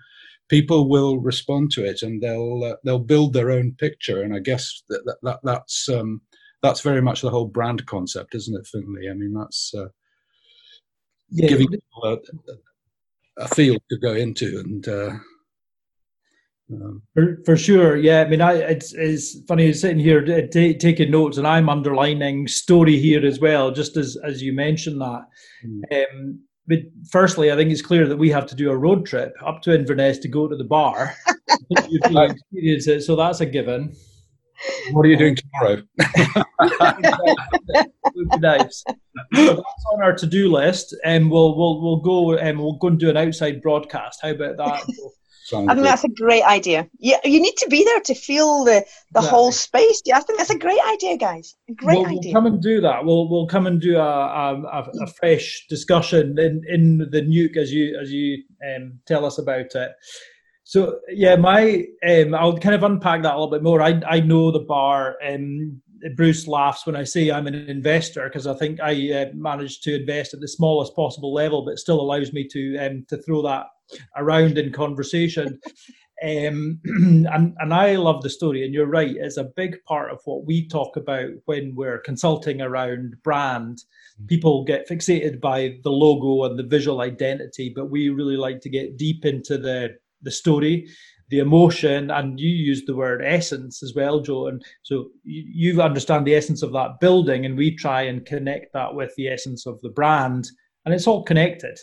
people 0.49 0.89
will 0.89 1.19
respond 1.19 1.73
to 1.73 1.85
it 1.85 2.03
and 2.03 2.23
they'll 2.23 2.63
uh, 2.63 2.77
they'll 2.85 2.99
build 2.99 3.33
their 3.33 3.51
own 3.51 3.73
picture. 3.79 4.23
And 4.23 4.35
I 4.35 4.39
guess 4.39 4.83
that, 4.89 5.03
that, 5.07 5.17
that 5.23 5.41
that's 5.43 5.89
um, 5.89 6.21
that's 6.63 6.83
very 6.83 7.01
much 7.01 7.23
the 7.23 7.31
whole 7.31 7.47
brand 7.47 7.87
concept, 7.87 8.35
isn't 8.35 8.55
it, 8.55 8.67
Finlay? 8.67 9.11
I 9.11 9.15
mean, 9.15 9.33
that's 9.33 9.73
uh, 9.75 9.89
yeah. 11.31 11.49
giving 11.49 11.69
people 11.69 12.05
a, 12.05 13.43
a, 13.43 13.49
field 13.49 13.83
to 13.91 13.99
go 13.99 14.15
into 14.15 14.61
and. 14.61 14.87
Uh, 14.87 15.13
um, 16.71 17.03
for, 17.15 17.39
for 17.45 17.57
sure, 17.57 17.97
yeah. 17.97 18.23
I 18.23 18.29
mean, 18.29 18.41
I 18.41 18.55
it's, 18.55 18.93
it's 18.95 19.43
funny 19.47 19.73
sitting 19.73 19.99
here 19.99 20.49
t- 20.49 20.75
taking 20.75 21.11
notes, 21.11 21.39
and 21.39 21.47
I'm 21.47 21.69
underlining 21.69 22.49
story 22.49 22.99
here 22.99 23.25
as 23.25 23.41
well, 23.41 23.71
just 23.71 23.97
as 23.97 24.17
as 24.25 24.43
you 24.43 24.53
mentioned 24.53 25.01
that. 25.01 25.23
Mm. 25.67 26.05
Um, 26.05 26.41
but 26.67 26.79
firstly, 27.11 27.51
I 27.51 27.57
think 27.57 27.71
it's 27.71 27.83
clear 27.83 28.07
that 28.07 28.17
we 28.17 28.31
have 28.31 28.47
to 28.47 28.55
do 28.55 28.71
a 28.71 28.77
road 28.77 29.05
trip 29.05 29.35
up 29.45 29.63
to 29.63 29.75
Inverness 29.75 30.19
to 30.19 30.29
go 30.29 30.47
to 30.47 30.57
the 30.57 30.65
bar. 30.65 31.15
experience 31.71 32.87
it, 32.87 33.03
so 33.03 33.17
that's 33.17 33.41
a 33.41 33.47
given. 33.47 33.95
What 34.93 35.05
are 35.05 35.09
you 35.09 35.17
doing 35.17 35.37
tomorrow? 35.37 35.83
nice. 38.39 38.85
So 39.35 39.47
that's 39.57 39.85
on 39.93 40.03
our 40.03 40.15
to-do 40.15 40.51
list, 40.51 40.95
and 41.05 41.31
we'll 41.31 41.57
we'll 41.57 41.83
we'll 41.83 42.01
go 42.01 42.37
and 42.37 42.59
we'll 42.59 42.79
go 42.79 42.89
and 42.89 42.99
do 42.99 43.11
an 43.11 43.17
outside 43.17 43.61
broadcast. 43.61 44.21
How 44.23 44.31
about 44.31 44.57
that? 44.59 44.83
Sounds 45.53 45.69
I 45.69 45.75
think 45.75 45.85
good. 45.85 45.91
that's 45.91 46.05
a 46.05 46.09
great 46.09 46.45
idea. 46.45 46.89
Yeah, 46.99 47.19
you 47.25 47.39
need 47.39 47.57
to 47.59 47.69
be 47.69 47.85
there 47.85 48.01
to 48.01 48.15
feel 48.15 48.65
the 48.65 48.71
the 48.71 49.19
exactly. 49.19 49.29
whole 49.29 49.53
space. 49.53 50.01
Yeah, 50.07 50.17
I 50.17 50.21
think 50.21 50.39
that's 50.39 50.51
a 50.51 50.59
great 50.59 50.81
idea, 50.89 51.19
guys. 51.19 51.55
A 51.69 51.75
great 51.75 51.99
we'll, 51.99 52.07
idea. 52.07 52.33
We'll 52.33 52.33
come 52.33 52.47
and 52.47 52.63
do 52.63 52.81
that. 52.81 53.05
We'll 53.05 53.29
we'll 53.29 53.47
come 53.47 53.67
and 53.67 53.79
do 53.79 53.99
a 53.99 54.01
a, 54.01 54.91
a 55.03 55.07
fresh 55.09 55.67
discussion 55.69 56.39
in 56.39 56.63
in 56.69 56.99
the 57.11 57.21
nuke 57.21 57.59
as 57.59 57.71
you 57.71 57.99
as 58.01 58.11
you 58.11 58.43
um, 58.67 58.99
tell 59.07 59.27
us 59.27 59.37
about 59.37 59.75
it. 59.75 59.93
So 60.65 61.01
yeah, 61.11 61.37
my 61.37 61.85
um, 62.09 62.35
I'll 62.35 62.57
kind 62.57 62.75
of 62.75 62.83
unpack 62.83 63.23
that 63.23 63.35
a 63.35 63.39
little 63.39 63.51
bit 63.51 63.63
more. 63.63 63.83
I 63.83 64.01
I 64.09 64.21
know 64.21 64.51
the 64.51 64.61
bar. 64.61 65.17
Um, 65.23 65.83
Bruce 66.17 66.49
laughs 66.49 66.87
when 66.87 66.97
I 66.97 67.05
say 67.05 67.31
I'm 67.31 67.47
an 67.47 67.55
investor 67.55 68.25
because 68.25 68.47
I 68.47 68.55
think 68.55 68.81
I 68.81 69.13
uh, 69.13 69.27
managed 69.35 69.85
to 69.85 70.01
invest 70.01 70.35
at 70.35 70.41
the 70.41 70.49
smallest 70.49 70.97
possible 70.97 71.33
level, 71.33 71.65
but 71.65 71.79
still 71.79 72.01
allows 72.01 72.33
me 72.33 72.49
to 72.49 72.79
um, 72.79 73.05
to 73.09 73.19
throw 73.19 73.43
that 73.43 73.67
around 74.17 74.59
in 74.59 74.73
conversation. 74.73 75.61
Um, 76.23 76.81
and 76.85 77.57
and 77.59 77.75
I 77.75 77.97
love 77.97 78.23
the 78.23 78.31
story, 78.31 78.65
and 78.65 78.73
you're 78.73 78.87
right. 78.87 79.17
It's 79.17 79.39
a 79.39 79.51
big 79.57 79.77
part 79.85 80.13
of 80.13 80.21
what 80.25 80.45
we 80.45 80.69
talk 80.69 80.97
about 80.97 81.31
when 81.47 81.75
we're 81.75 81.99
consulting 81.99 82.61
around 82.61 83.17
brand. 83.25 83.79
Mm-hmm. 83.79 84.27
People 84.27 84.65
get 84.65 84.89
fixated 84.89 85.41
by 85.41 85.79
the 85.83 85.91
logo 85.91 86.45
and 86.45 86.59
the 86.59 86.63
visual 86.63 87.01
identity, 87.01 87.73
but 87.75 87.91
we 87.91 88.09
really 88.11 88.37
like 88.37 88.61
to 88.61 88.71
get 88.71 88.97
deep 88.97 89.25
into 89.25 89.59
the 89.59 89.97
the 90.23 90.31
story, 90.31 90.89
the 91.31 91.41
emotion, 91.41 92.11
and 92.11 92.39
you 92.39 92.51
use 92.51 92.85
the 92.85 92.95
word 92.95 93.23
essence 93.25 93.83
as 93.83 93.93
well, 93.95 94.21
Joe. 94.21 94.47
And 94.47 94.65
so 94.83 95.09
you, 95.25 95.73
you 95.73 95.83
understand 95.83 96.25
the 96.25 96.37
essence 96.37 96.63
of 96.63 96.73
that 96.73 97.01
building, 97.01 97.45
and 97.45 97.57
we 97.57 97.75
try 97.75 98.03
and 98.03 98.25
connect 98.25 98.73
that 98.75 98.95
with 98.95 99.13
the 99.17 99.29
essence 99.29 99.67
of 99.67 99.81
the 99.83 99.91
brand, 99.91 100.49
and 100.85 100.95
it's 100.95 101.09
all 101.09 101.25
connected. 101.25 101.77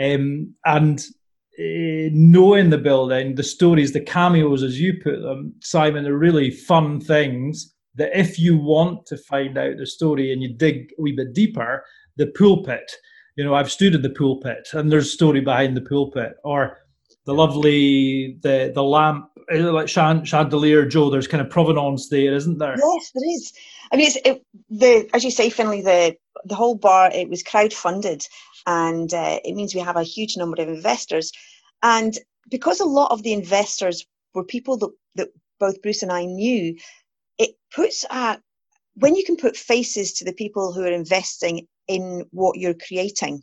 Um, 0.00 0.54
and 0.64 1.00
Eh, 1.58 2.10
knowing 2.12 2.70
the 2.70 2.78
building, 2.78 3.34
the 3.34 3.42
stories, 3.42 3.92
the 3.92 4.00
cameos, 4.00 4.62
as 4.62 4.80
you 4.80 4.94
put 5.02 5.20
them, 5.22 5.52
Simon, 5.60 6.06
are 6.06 6.16
really 6.16 6.52
fun 6.52 7.00
things 7.00 7.74
that 7.96 8.16
if 8.16 8.38
you 8.38 8.56
want 8.56 9.04
to 9.06 9.16
find 9.16 9.58
out 9.58 9.76
the 9.76 9.86
story 9.86 10.32
and 10.32 10.40
you 10.40 10.54
dig 10.54 10.92
a 10.96 11.02
wee 11.02 11.16
bit 11.16 11.34
deeper, 11.34 11.84
the 12.16 12.28
pulpit, 12.28 12.92
you 13.34 13.42
know, 13.42 13.54
I've 13.54 13.72
stood 13.72 13.96
in 13.96 14.02
the 14.02 14.10
pulpit 14.10 14.68
and 14.72 14.90
there's 14.90 15.06
a 15.06 15.10
story 15.10 15.40
behind 15.40 15.76
the 15.76 15.80
pulpit, 15.80 16.34
or 16.44 16.78
the 17.26 17.34
lovely 17.34 18.38
the 18.42 18.70
the 18.72 18.82
lamp 18.82 19.26
like 19.50 19.88
chandelier, 19.88 20.86
Joe. 20.86 21.10
There's 21.10 21.26
kind 21.26 21.40
of 21.40 21.50
provenance 21.50 22.08
there, 22.08 22.34
isn't 22.34 22.58
there? 22.58 22.76
Yes, 22.78 23.10
there 23.14 23.30
is. 23.30 23.52
I 23.92 23.96
mean, 23.96 24.06
it's 24.06 24.18
it, 24.24 24.42
the 24.70 25.08
as 25.12 25.24
you 25.24 25.30
say, 25.30 25.50
Finlay, 25.50 25.82
the 25.82 26.16
the 26.44 26.54
whole 26.54 26.76
bar 26.76 27.10
it 27.12 27.28
was 27.28 27.42
crowd 27.42 27.72
funded, 27.72 28.26
and 28.66 29.12
uh, 29.12 29.40
it 29.44 29.54
means 29.54 29.74
we 29.74 29.80
have 29.80 29.96
a 29.96 30.02
huge 30.02 30.36
number 30.36 30.60
of 30.60 30.68
investors. 30.68 31.32
And 31.82 32.18
because 32.50 32.80
a 32.80 32.84
lot 32.84 33.12
of 33.12 33.22
the 33.22 33.32
investors 33.32 34.04
were 34.34 34.44
people 34.44 34.76
that, 34.78 34.90
that 35.16 35.28
both 35.60 35.82
Bruce 35.82 36.02
and 36.02 36.12
I 36.12 36.24
knew, 36.24 36.76
it 37.38 37.50
puts 37.74 38.04
a 38.10 38.40
when 38.94 39.14
you 39.14 39.24
can 39.24 39.36
put 39.36 39.56
faces 39.56 40.14
to 40.14 40.24
the 40.24 40.32
people 40.32 40.72
who 40.72 40.82
are 40.82 40.92
investing 40.92 41.68
in 41.86 42.24
what 42.32 42.58
you're 42.58 42.74
creating, 42.74 43.42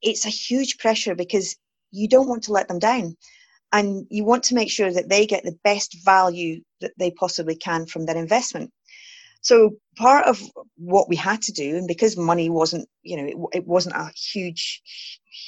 it's 0.00 0.24
a 0.24 0.30
huge 0.30 0.78
pressure 0.78 1.14
because 1.14 1.56
you 1.90 2.08
don't 2.08 2.28
want 2.28 2.44
to 2.44 2.52
let 2.52 2.68
them 2.68 2.78
down. 2.78 3.16
And 3.70 4.06
you 4.10 4.24
want 4.24 4.44
to 4.44 4.54
make 4.54 4.70
sure 4.70 4.92
that 4.92 5.08
they 5.08 5.26
get 5.26 5.44
the 5.44 5.58
best 5.64 6.04
value 6.04 6.62
that 6.80 6.92
they 6.98 7.10
possibly 7.10 7.54
can 7.54 7.86
from 7.86 8.04
their 8.04 8.16
investment. 8.16 8.70
So 9.42 9.76
part 9.96 10.26
of 10.26 10.40
what 10.76 11.08
we 11.08 11.16
had 11.16 11.42
to 11.42 11.52
do, 11.52 11.76
and 11.76 11.86
because 11.86 12.16
money 12.16 12.48
wasn't, 12.48 12.88
you 13.02 13.16
know, 13.16 13.24
it, 13.26 13.58
it 13.58 13.66
wasn't 13.66 13.96
a 13.96 14.10
huge, 14.16 14.82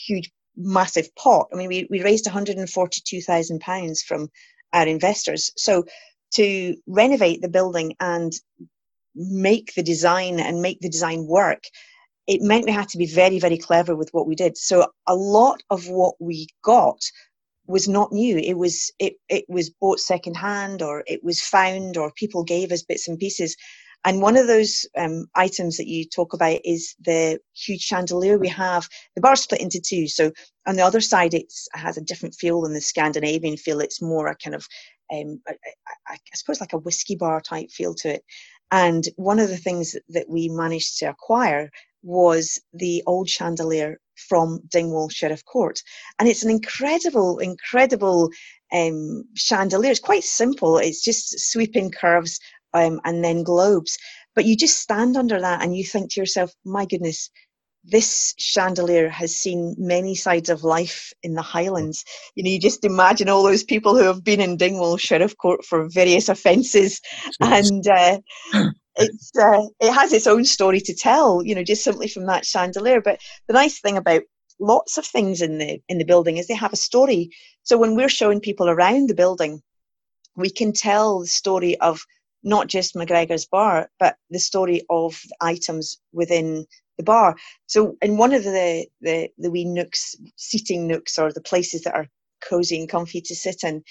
huge, 0.06 0.30
massive 0.56 1.14
pot. 1.14 1.48
I 1.52 1.56
mean, 1.56 1.68
we, 1.68 1.86
we 1.90 2.02
raised 2.02 2.26
142,000 2.26 3.60
pounds 3.60 4.02
from 4.02 4.28
our 4.72 4.86
investors. 4.86 5.52
So 5.56 5.84
to 6.34 6.76
renovate 6.86 7.40
the 7.40 7.48
building 7.48 7.94
and 8.00 8.32
make 9.14 9.72
the 9.74 9.82
design 9.82 10.40
and 10.40 10.60
make 10.60 10.80
the 10.80 10.88
design 10.88 11.26
work, 11.26 11.62
it 12.26 12.42
meant 12.42 12.64
we 12.64 12.72
had 12.72 12.88
to 12.88 12.98
be 12.98 13.06
very, 13.06 13.38
very 13.38 13.58
clever 13.58 13.94
with 13.94 14.08
what 14.12 14.26
we 14.26 14.34
did. 14.34 14.56
So 14.56 14.86
a 15.06 15.14
lot 15.14 15.62
of 15.70 15.88
what 15.88 16.14
we 16.18 16.48
got 16.62 17.00
was 17.66 17.88
not 17.88 18.12
new. 18.12 18.38
It 18.38 18.58
was 18.58 18.90
it 18.98 19.14
it 19.28 19.44
was 19.48 19.70
bought 19.70 20.00
secondhand 20.00 20.82
or 20.82 21.02
it 21.06 21.22
was 21.22 21.40
found 21.40 21.96
or 21.96 22.12
people 22.12 22.44
gave 22.44 22.72
us 22.72 22.82
bits 22.82 23.08
and 23.08 23.18
pieces. 23.18 23.56
And 24.04 24.20
one 24.20 24.36
of 24.36 24.46
those 24.46 24.86
um, 24.98 25.26
items 25.34 25.78
that 25.78 25.88
you 25.88 26.04
talk 26.06 26.34
about 26.34 26.60
is 26.64 26.94
the 27.00 27.38
huge 27.54 27.80
chandelier 27.80 28.38
we 28.38 28.48
have. 28.48 28.88
The 29.14 29.22
bar 29.22 29.34
split 29.34 29.62
into 29.62 29.80
two. 29.80 30.08
So 30.08 30.30
on 30.66 30.76
the 30.76 30.84
other 30.84 31.00
side, 31.00 31.32
it 31.32 31.52
has 31.72 31.96
a 31.96 32.02
different 32.02 32.34
feel 32.34 32.60
than 32.60 32.74
the 32.74 32.80
Scandinavian 32.80 33.56
feel. 33.56 33.80
It's 33.80 34.02
more 34.02 34.28
a 34.28 34.36
kind 34.36 34.54
of, 34.54 34.66
um, 35.12 35.40
I, 35.48 35.52
I, 36.08 36.14
I, 36.14 36.18
suppose, 36.34 36.60
like 36.60 36.74
a 36.74 36.78
whiskey 36.78 37.16
bar 37.16 37.40
type 37.40 37.70
feel 37.70 37.94
to 37.96 38.14
it. 38.14 38.24
And 38.70 39.04
one 39.16 39.38
of 39.38 39.48
the 39.48 39.56
things 39.56 39.96
that 40.10 40.28
we 40.28 40.48
managed 40.48 40.98
to 40.98 41.06
acquire 41.06 41.70
was 42.02 42.60
the 42.74 43.02
old 43.06 43.28
chandelier 43.28 43.98
from 44.28 44.60
Dingwall 44.70 45.08
Sheriff 45.08 45.44
Court. 45.44 45.80
And 46.18 46.28
it's 46.28 46.44
an 46.44 46.50
incredible, 46.50 47.38
incredible 47.38 48.30
um, 48.72 49.24
chandelier. 49.34 49.90
It's 49.90 50.00
quite 50.00 50.24
simple. 50.24 50.78
It's 50.78 51.02
just 51.02 51.50
sweeping 51.50 51.90
curves 51.90 52.38
um, 52.74 53.00
and 53.04 53.24
then 53.24 53.42
globes. 53.42 53.96
But 54.34 54.44
you 54.44 54.56
just 54.56 54.80
stand 54.80 55.16
under 55.16 55.40
that 55.40 55.62
and 55.62 55.76
you 55.76 55.84
think 55.84 56.12
to 56.12 56.20
yourself, 56.20 56.52
my 56.64 56.84
goodness, 56.84 57.30
this 57.84 58.34
chandelier 58.38 59.08
has 59.10 59.36
seen 59.36 59.74
many 59.78 60.14
sides 60.14 60.48
of 60.48 60.64
life 60.64 61.12
in 61.22 61.34
the 61.34 61.42
Highlands. 61.42 62.04
You 62.34 62.42
know, 62.42 62.50
you 62.50 62.58
just 62.58 62.84
imagine 62.84 63.28
all 63.28 63.42
those 63.42 63.62
people 63.62 63.94
who 63.94 64.04
have 64.04 64.24
been 64.24 64.40
in 64.40 64.56
Dingwall 64.56 64.96
Sheriff 64.96 65.36
Court 65.36 65.64
for 65.64 65.88
various 65.88 66.28
offences, 66.28 67.00
and 67.40 67.86
uh, 67.86 68.18
it's 68.96 69.30
uh, 69.38 69.66
it 69.80 69.92
has 69.92 70.12
its 70.12 70.26
own 70.26 70.44
story 70.44 70.80
to 70.80 70.94
tell. 70.94 71.42
You 71.44 71.54
know, 71.54 71.62
just 71.62 71.84
simply 71.84 72.08
from 72.08 72.26
that 72.26 72.46
chandelier. 72.46 73.02
But 73.02 73.20
the 73.48 73.54
nice 73.54 73.80
thing 73.80 73.98
about 73.98 74.22
lots 74.58 74.96
of 74.96 75.04
things 75.04 75.42
in 75.42 75.58
the 75.58 75.78
in 75.88 75.98
the 75.98 76.04
building 76.04 76.38
is 76.38 76.46
they 76.46 76.54
have 76.54 76.72
a 76.72 76.76
story. 76.76 77.30
So 77.64 77.76
when 77.76 77.96
we're 77.96 78.08
showing 78.08 78.40
people 78.40 78.70
around 78.70 79.08
the 79.08 79.14
building, 79.14 79.60
we 80.36 80.50
can 80.50 80.72
tell 80.72 81.20
the 81.20 81.26
story 81.26 81.78
of 81.80 82.00
not 82.44 82.68
just 82.68 82.94
McGregor's 82.94 83.46
bar, 83.46 83.90
but 83.98 84.16
the 84.30 84.38
story 84.38 84.82
of 84.90 85.20
items 85.40 85.98
within 86.12 86.66
the 86.98 87.04
bar. 87.04 87.36
So 87.66 87.96
in 88.02 88.16
one 88.16 88.32
of 88.32 88.44
the, 88.44 88.86
the, 89.00 89.30
the 89.38 89.50
wee 89.50 89.64
nooks, 89.64 90.14
seating 90.36 90.86
nooks 90.86 91.18
or 91.18 91.32
the 91.32 91.40
places 91.40 91.82
that 91.82 91.94
are 91.94 92.06
cozy 92.48 92.78
and 92.78 92.88
comfy 92.88 93.20
to 93.22 93.34
sit 93.34 93.64
in, 93.64 93.82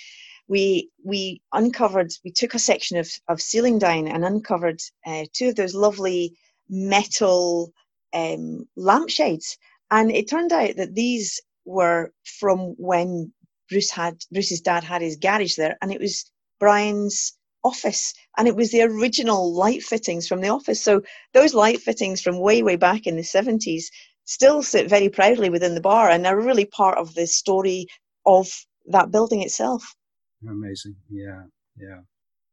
we 0.48 0.90
we 1.04 1.42
uncovered 1.54 2.12
we 2.26 2.32
took 2.32 2.54
a 2.54 2.60
section 2.60 2.98
of, 2.98 3.10
of 3.30 3.42
ceiling 3.42 3.80
down 3.80 4.08
and 4.08 4.26
uncovered 4.26 4.82
uh, 5.06 5.24
two 5.32 5.50
of 5.50 5.56
those 5.56 5.74
lovely 5.74 6.38
metal 6.70 7.72
um, 8.14 8.68
lampshades. 8.76 9.58
And 9.90 10.12
it 10.12 10.30
turned 10.30 10.52
out 10.52 10.76
that 10.78 10.96
these 10.96 11.42
were 11.66 12.12
from 12.40 12.76
when 12.78 13.32
Bruce 13.70 13.90
had 13.90 14.18
Bruce's 14.32 14.62
dad 14.62 14.84
had 14.84 15.02
his 15.02 15.16
garage 15.16 15.56
there, 15.56 15.78
and 15.82 15.92
it 15.92 16.02
was 16.02 16.30
Brian's 16.60 17.38
office, 17.64 18.14
and 18.38 18.48
it 18.48 18.56
was 18.56 18.72
the 18.72 18.82
original 18.82 19.54
light 19.54 19.84
fittings 19.84 20.28
from 20.28 20.42
the 20.42 20.50
office. 20.50 20.84
So 20.84 21.02
those 21.34 21.54
light 21.54 21.80
fittings 21.82 22.22
from 22.22 22.40
way 22.40 22.64
way 22.64 22.76
back 22.76 23.08
in 23.08 23.16
the 23.16 23.24
seventies 23.24 23.90
still 24.26 24.64
sit 24.64 24.90
very 24.90 25.10
proudly 25.10 25.50
within 25.50 25.76
the 25.76 25.82
bar, 25.82 26.10
and 26.10 26.26
are 26.26 26.40
really 26.40 26.66
part 26.66 26.98
of 26.98 27.16
the 27.16 27.28
story 27.28 27.88
of 28.26 28.48
that 28.88 29.12
building 29.12 29.42
itself. 29.42 29.96
Amazing, 30.48 30.96
yeah, 31.10 31.44
yeah. 31.78 32.02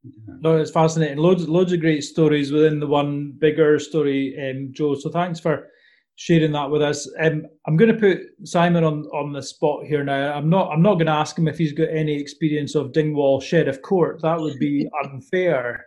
Yeah. 0.02 0.34
No, 0.40 0.56
it's 0.56 0.70
fascinating. 0.70 1.18
Loads, 1.18 1.46
loads 1.46 1.72
of 1.72 1.80
great 1.80 2.02
stories 2.02 2.52
within 2.52 2.80
the 2.80 2.86
one 2.86 3.32
bigger 3.38 3.78
story, 3.78 4.34
um, 4.40 4.70
Joe. 4.72 4.94
So 4.94 5.10
thanks 5.10 5.38
for 5.40 5.68
sharing 6.20 6.52
that 6.52 6.70
with 6.70 6.82
us. 6.82 7.10
Um, 7.18 7.46
I'm 7.66 7.78
going 7.78 7.90
to 7.90 7.98
put 7.98 8.20
Simon 8.46 8.84
on, 8.84 9.06
on 9.06 9.32
the 9.32 9.42
spot 9.42 9.86
here 9.86 10.04
now. 10.04 10.34
I'm 10.34 10.50
not 10.50 10.70
I'm 10.70 10.82
not 10.82 10.96
going 10.96 11.06
to 11.06 11.12
ask 11.12 11.36
him 11.36 11.48
if 11.48 11.56
he's 11.56 11.72
got 11.72 11.88
any 11.88 12.12
experience 12.12 12.74
of 12.74 12.92
Dingwall 12.92 13.40
Sheriff 13.40 13.80
Court. 13.80 14.20
That 14.20 14.38
would 14.38 14.58
be 14.58 14.86
unfair. 15.04 15.86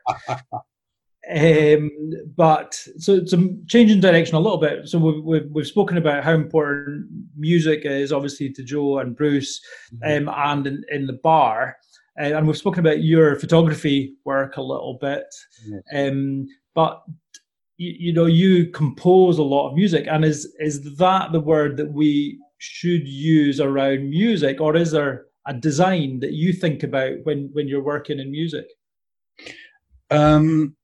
um, 1.31 1.91
but 2.35 2.73
so 2.97 3.23
some 3.25 3.63
changing 3.67 3.99
direction 3.99 4.35
a 4.35 4.39
little 4.39 4.57
bit. 4.57 4.87
So 4.89 4.97
we've, 4.97 5.23
we've, 5.23 5.51
we've 5.51 5.67
spoken 5.67 5.97
about 5.97 6.23
how 6.23 6.33
important 6.33 7.05
music 7.37 7.81
is, 7.85 8.11
obviously 8.11 8.51
to 8.53 8.63
Joe 8.63 8.97
and 8.97 9.15
Bruce, 9.15 9.61
mm-hmm. 9.93 10.29
um, 10.29 10.35
and 10.35 10.65
in, 10.65 10.83
in 10.89 11.05
the 11.05 11.19
bar. 11.21 11.77
Uh, 12.19 12.33
and 12.33 12.47
we've 12.47 12.57
spoken 12.57 12.79
about 12.79 13.03
your 13.03 13.35
photography 13.35 14.15
work 14.25 14.57
a 14.57 14.63
little 14.63 14.97
bit. 14.99 15.25
Um, 15.93 16.47
but 16.73 17.03
you, 17.77 17.95
you, 17.97 18.13
know, 18.13 18.25
you 18.25 18.67
compose 18.67 19.37
a 19.37 19.43
lot 19.43 19.69
of 19.69 19.75
music, 19.75 20.07
and 20.09 20.23
is 20.23 20.53
is 20.59 20.97
that 20.97 21.31
the 21.31 21.39
word 21.39 21.77
that 21.77 21.91
we 21.91 22.39
should 22.57 23.07
use 23.07 23.59
around 23.59 24.09
music, 24.09 24.61
or 24.61 24.75
is 24.75 24.91
there 24.91 25.25
a 25.47 25.53
design 25.53 26.19
that 26.21 26.33
you 26.33 26.53
think 26.53 26.83
about 26.83 27.13
when 27.23 27.49
when 27.53 27.67
you're 27.67 27.83
working 27.83 28.19
in 28.19 28.31
music? 28.31 28.65
Um, 30.09 30.75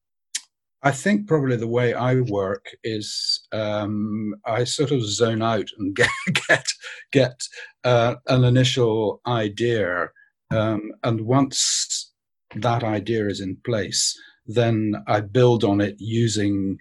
I 0.82 0.92
think 0.92 1.28
probably 1.28 1.58
the 1.58 1.68
way 1.68 1.94
I 1.94 2.22
work 2.22 2.68
is 2.84 3.48
um, 3.52 4.34
I 4.46 4.64
sort 4.64 4.92
of 4.92 5.04
zone 5.04 5.42
out 5.42 5.70
and 5.78 5.96
get 5.96 6.10
get 6.48 6.68
get 7.12 7.44
uh, 7.84 8.16
an 8.28 8.44
initial 8.44 9.22
idea. 9.28 10.10
Um, 10.52 10.94
and 11.04 11.22
once 11.22 12.12
that 12.56 12.84
idea 12.84 13.28
is 13.28 13.42
in 13.42 13.58
place, 13.64 14.18
then 14.50 14.96
I 15.08 15.22
build 15.22 15.64
on 15.64 15.80
it 15.80 15.96
using, 16.00 16.78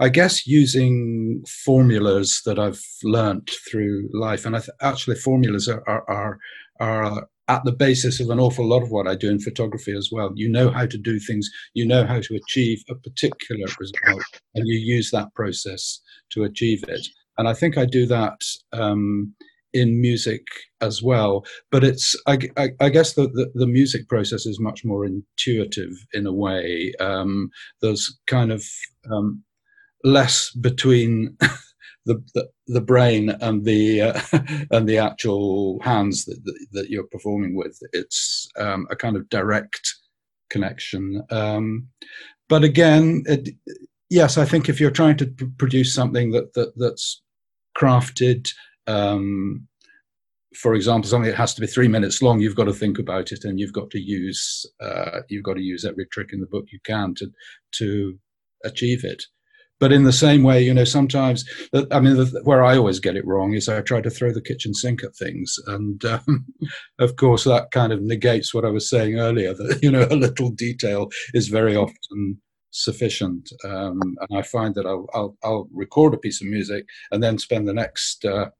I 0.00 0.08
guess, 0.08 0.46
using 0.46 1.44
formulas 1.64 2.42
that 2.44 2.58
I've 2.58 2.82
learnt 3.02 3.50
through 3.70 4.08
life. 4.12 4.44
And 4.44 4.56
I 4.56 4.58
th- 4.58 4.70
actually, 4.80 5.16
formulas 5.16 5.68
are, 5.68 5.82
are, 5.88 6.04
are, 6.08 6.38
are 6.80 7.28
at 7.48 7.64
the 7.64 7.72
basis 7.72 8.20
of 8.20 8.30
an 8.30 8.40
awful 8.40 8.66
lot 8.66 8.82
of 8.82 8.90
what 8.90 9.06
I 9.06 9.14
do 9.14 9.30
in 9.30 9.38
photography 9.38 9.92
as 9.96 10.10
well. 10.10 10.32
You 10.34 10.48
know 10.48 10.70
how 10.70 10.86
to 10.86 10.98
do 10.98 11.18
things, 11.20 11.48
you 11.74 11.86
know 11.86 12.04
how 12.04 12.20
to 12.20 12.34
achieve 12.34 12.82
a 12.90 12.96
particular 12.96 13.66
result, 13.78 14.24
and 14.54 14.66
you 14.66 14.78
use 14.78 15.10
that 15.12 15.32
process 15.34 16.00
to 16.30 16.44
achieve 16.44 16.84
it. 16.88 17.06
And 17.38 17.48
I 17.48 17.54
think 17.54 17.78
I 17.78 17.84
do 17.84 18.06
that 18.06 18.40
um, 18.72 19.32
in 19.76 20.00
music 20.00 20.42
as 20.80 21.02
well. 21.02 21.44
But 21.70 21.84
it's, 21.84 22.16
I, 22.26 22.38
I, 22.56 22.70
I 22.80 22.88
guess, 22.88 23.12
the, 23.12 23.28
the, 23.28 23.50
the, 23.54 23.66
music 23.66 24.08
process 24.08 24.46
is 24.46 24.58
much 24.58 24.84
more 24.84 25.04
intuitive 25.04 25.92
in 26.14 26.26
a 26.26 26.32
way. 26.32 26.92
Um, 26.98 27.50
there's 27.82 28.18
kind 28.26 28.50
of 28.50 28.64
um, 29.12 29.44
less 30.02 30.50
between 30.50 31.36
the, 32.06 32.48
the, 32.66 32.80
brain 32.80 33.30
and 33.40 33.64
the 33.64 34.00
uh, 34.00 34.20
and 34.70 34.88
the 34.88 34.98
actual 34.98 35.78
hands 35.82 36.24
that, 36.24 36.42
that, 36.44 36.66
that 36.72 36.90
you're 36.90 37.08
performing 37.08 37.54
with. 37.54 37.78
It's 37.92 38.48
um, 38.58 38.86
a 38.90 38.96
kind 38.96 39.16
of 39.16 39.28
direct 39.28 39.94
connection. 40.48 41.22
Um, 41.30 41.88
but 42.48 42.64
again, 42.64 43.24
it, 43.26 43.50
yes, 44.08 44.38
I 44.38 44.46
think 44.46 44.68
if 44.68 44.80
you're 44.80 44.90
trying 44.90 45.16
to 45.18 45.26
p- 45.26 45.46
produce 45.58 45.92
something 45.92 46.30
that, 46.30 46.54
that 46.54 46.72
that's 46.76 47.22
crafted 47.76 48.48
um, 48.86 49.66
for 50.56 50.74
example, 50.74 51.08
something 51.08 51.30
that 51.30 51.36
has 51.36 51.54
to 51.54 51.60
be 51.60 51.66
three 51.66 51.88
minutes 51.88 52.22
long, 52.22 52.40
you've 52.40 52.56
got 52.56 52.64
to 52.64 52.72
think 52.72 52.98
about 52.98 53.30
it, 53.32 53.44
and 53.44 53.60
you've 53.60 53.72
got 53.72 53.90
to 53.90 54.00
use 54.00 54.64
uh, 54.80 55.20
you've 55.28 55.44
got 55.44 55.54
to 55.54 55.62
use 55.62 55.84
every 55.84 56.06
trick 56.06 56.30
in 56.32 56.40
the 56.40 56.46
book 56.46 56.66
you 56.72 56.78
can 56.84 57.14
to 57.14 57.30
to 57.72 58.18
achieve 58.64 59.04
it. 59.04 59.22
But 59.78 59.92
in 59.92 60.04
the 60.04 60.12
same 60.12 60.42
way, 60.42 60.62
you 60.62 60.72
know, 60.72 60.84
sometimes 60.84 61.44
I 61.90 62.00
mean, 62.00 62.16
the, 62.16 62.40
where 62.44 62.64
I 62.64 62.78
always 62.78 62.98
get 62.98 63.16
it 63.16 63.26
wrong 63.26 63.52
is 63.52 63.68
I 63.68 63.82
try 63.82 64.00
to 64.00 64.08
throw 64.08 64.32
the 64.32 64.40
kitchen 64.40 64.72
sink 64.72 65.04
at 65.04 65.14
things, 65.14 65.54
and 65.66 66.02
um, 66.04 66.46
of 66.98 67.16
course 67.16 67.44
that 67.44 67.70
kind 67.72 67.92
of 67.92 68.02
negates 68.02 68.54
what 68.54 68.64
I 68.64 68.70
was 68.70 68.88
saying 68.88 69.18
earlier. 69.18 69.52
That 69.52 69.80
you 69.82 69.90
know, 69.90 70.06
a 70.10 70.16
little 70.16 70.50
detail 70.50 71.08
is 71.34 71.48
very 71.48 71.76
often 71.76 72.40
sufficient. 72.70 73.50
Um, 73.64 74.00
and 74.02 74.38
I 74.38 74.42
find 74.42 74.74
that 74.74 74.86
I'll, 74.86 75.06
I'll, 75.14 75.36
I'll, 75.42 75.68
record 75.72 76.12
a 76.12 76.18
piece 76.18 76.42
of 76.42 76.46
music 76.46 76.84
and 77.10 77.22
then 77.22 77.38
spend 77.38 77.66
the 77.66 77.72
next 77.72 78.24
uh, 78.24 78.50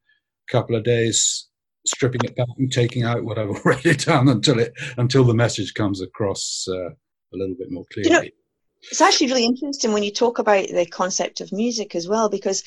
couple 0.51 0.77
of 0.77 0.85
days 0.85 1.49
stripping 1.87 2.23
it 2.25 2.37
back 2.37 2.49
and 2.59 2.73
taking 2.73 3.05
out 3.05 3.25
what 3.25 3.39
I've 3.39 3.49
already 3.65 3.95
done 3.95 4.29
until 4.29 4.59
it 4.59 4.73
until 4.97 5.25
the 5.25 5.35
message 5.35 5.75
comes 5.75 6.01
across 6.03 6.67
uh, 6.69 6.91
a 6.91 7.37
little 7.37 7.57
bit 7.59 7.71
more 7.71 7.85
clearly. 7.93 8.11
You 8.11 8.21
know, 8.23 8.29
it's 8.91 9.01
actually 9.01 9.29
really 9.29 9.45
interesting 9.45 9.93
when 9.93 10.03
you 10.03 10.13
talk 10.13 10.39
about 10.39 10.69
the 10.69 10.87
concept 10.87 11.41
of 11.41 11.53
music 11.53 11.95
as 11.95 12.09
well, 12.09 12.29
because 12.29 12.63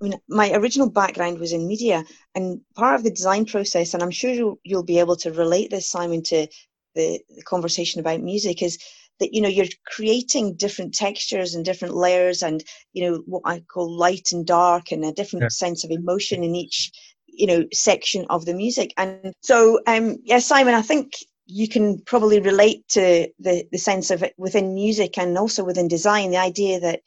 I 0.00 0.04
mean, 0.04 0.20
my 0.28 0.52
original 0.52 0.90
background 0.90 1.38
was 1.38 1.52
in 1.52 1.68
media, 1.68 2.04
and 2.34 2.60
part 2.74 2.96
of 2.96 3.04
the 3.04 3.10
design 3.10 3.44
process, 3.46 3.94
and 3.94 4.02
I'm 4.02 4.10
sure 4.10 4.32
you'll, 4.32 4.58
you'll 4.64 4.82
be 4.82 4.98
able 4.98 5.16
to 5.16 5.32
relate 5.32 5.70
this, 5.70 5.88
Simon, 5.88 6.22
to 6.24 6.48
the, 6.94 7.20
the 7.30 7.42
conversation 7.42 8.00
about 8.00 8.20
music, 8.20 8.62
is 8.62 8.78
that 9.20 9.32
you 9.32 9.40
know 9.40 9.48
you're 9.48 9.66
creating 9.86 10.56
different 10.56 10.92
textures 10.94 11.54
and 11.54 11.64
different 11.64 11.94
layers 11.94 12.42
and 12.42 12.64
you 12.92 13.08
know 13.08 13.22
what 13.26 13.42
i 13.44 13.60
call 13.60 13.88
light 13.88 14.32
and 14.32 14.46
dark 14.46 14.90
and 14.90 15.04
a 15.04 15.12
different 15.12 15.44
yeah. 15.44 15.48
sense 15.48 15.84
of 15.84 15.92
emotion 15.92 16.42
in 16.42 16.56
each 16.56 16.90
you 17.32 17.46
know 17.46 17.64
section 17.72 18.26
of 18.30 18.44
the 18.44 18.54
music. 18.54 18.92
And 18.96 19.32
so 19.42 19.80
um 19.86 20.16
yeah 20.24 20.38
simon 20.38 20.74
i 20.74 20.82
think 20.82 21.12
you 21.46 21.68
can 21.68 21.98
probably 22.06 22.40
relate 22.40 22.86
to 22.88 23.28
the 23.38 23.64
the 23.72 23.78
sense 23.78 24.10
of 24.10 24.22
it 24.22 24.34
within 24.38 24.74
music 24.74 25.18
and 25.18 25.36
also 25.36 25.64
within 25.64 25.88
design 25.88 26.30
the 26.30 26.36
idea 26.36 26.80
that 26.80 27.00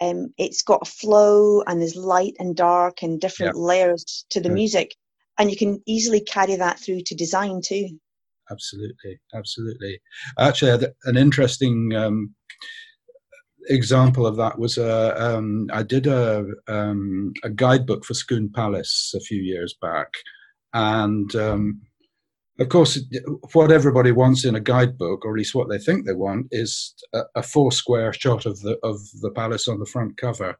um 0.00 0.32
it's 0.38 0.62
got 0.62 0.86
a 0.86 0.90
flow 0.90 1.62
and 1.62 1.80
there's 1.80 1.96
light 1.96 2.34
and 2.38 2.56
dark 2.56 3.02
and 3.02 3.20
different 3.20 3.56
yeah. 3.56 3.62
layers 3.62 4.26
to 4.30 4.40
the 4.40 4.50
music. 4.50 4.94
And 5.40 5.50
you 5.50 5.56
can 5.56 5.80
easily 5.86 6.20
carry 6.20 6.56
that 6.56 6.80
through 6.80 7.02
to 7.06 7.14
design 7.14 7.60
too. 7.64 8.00
Absolutely. 8.50 9.20
Absolutely. 9.32 10.00
Actually 10.36 10.88
an 11.04 11.16
interesting 11.16 11.94
um 11.94 12.34
example 13.68 14.26
of 14.26 14.36
that 14.36 14.58
was 14.58 14.78
uh, 14.78 15.14
um, 15.16 15.68
I 15.72 15.82
did 15.82 16.06
a, 16.06 16.46
um, 16.66 17.32
a 17.44 17.50
guidebook 17.50 18.04
for 18.04 18.14
Scone 18.14 18.50
Palace 18.54 19.12
a 19.14 19.20
few 19.20 19.40
years 19.40 19.74
back, 19.80 20.08
and 20.72 21.34
um, 21.36 21.82
of 22.60 22.68
course, 22.70 22.98
what 23.52 23.70
everybody 23.70 24.10
wants 24.10 24.44
in 24.44 24.56
a 24.56 24.60
guidebook, 24.60 25.24
or 25.24 25.32
at 25.32 25.38
least 25.38 25.54
what 25.54 25.68
they 25.68 25.78
think 25.78 26.06
they 26.06 26.14
want, 26.14 26.48
is 26.50 26.92
a, 27.12 27.22
a 27.36 27.42
four 27.42 27.70
square 27.70 28.12
shot 28.12 28.46
of 28.46 28.60
the 28.60 28.78
of 28.82 28.96
the 29.20 29.30
palace 29.30 29.68
on 29.68 29.78
the 29.78 29.86
front 29.86 30.16
cover. 30.16 30.58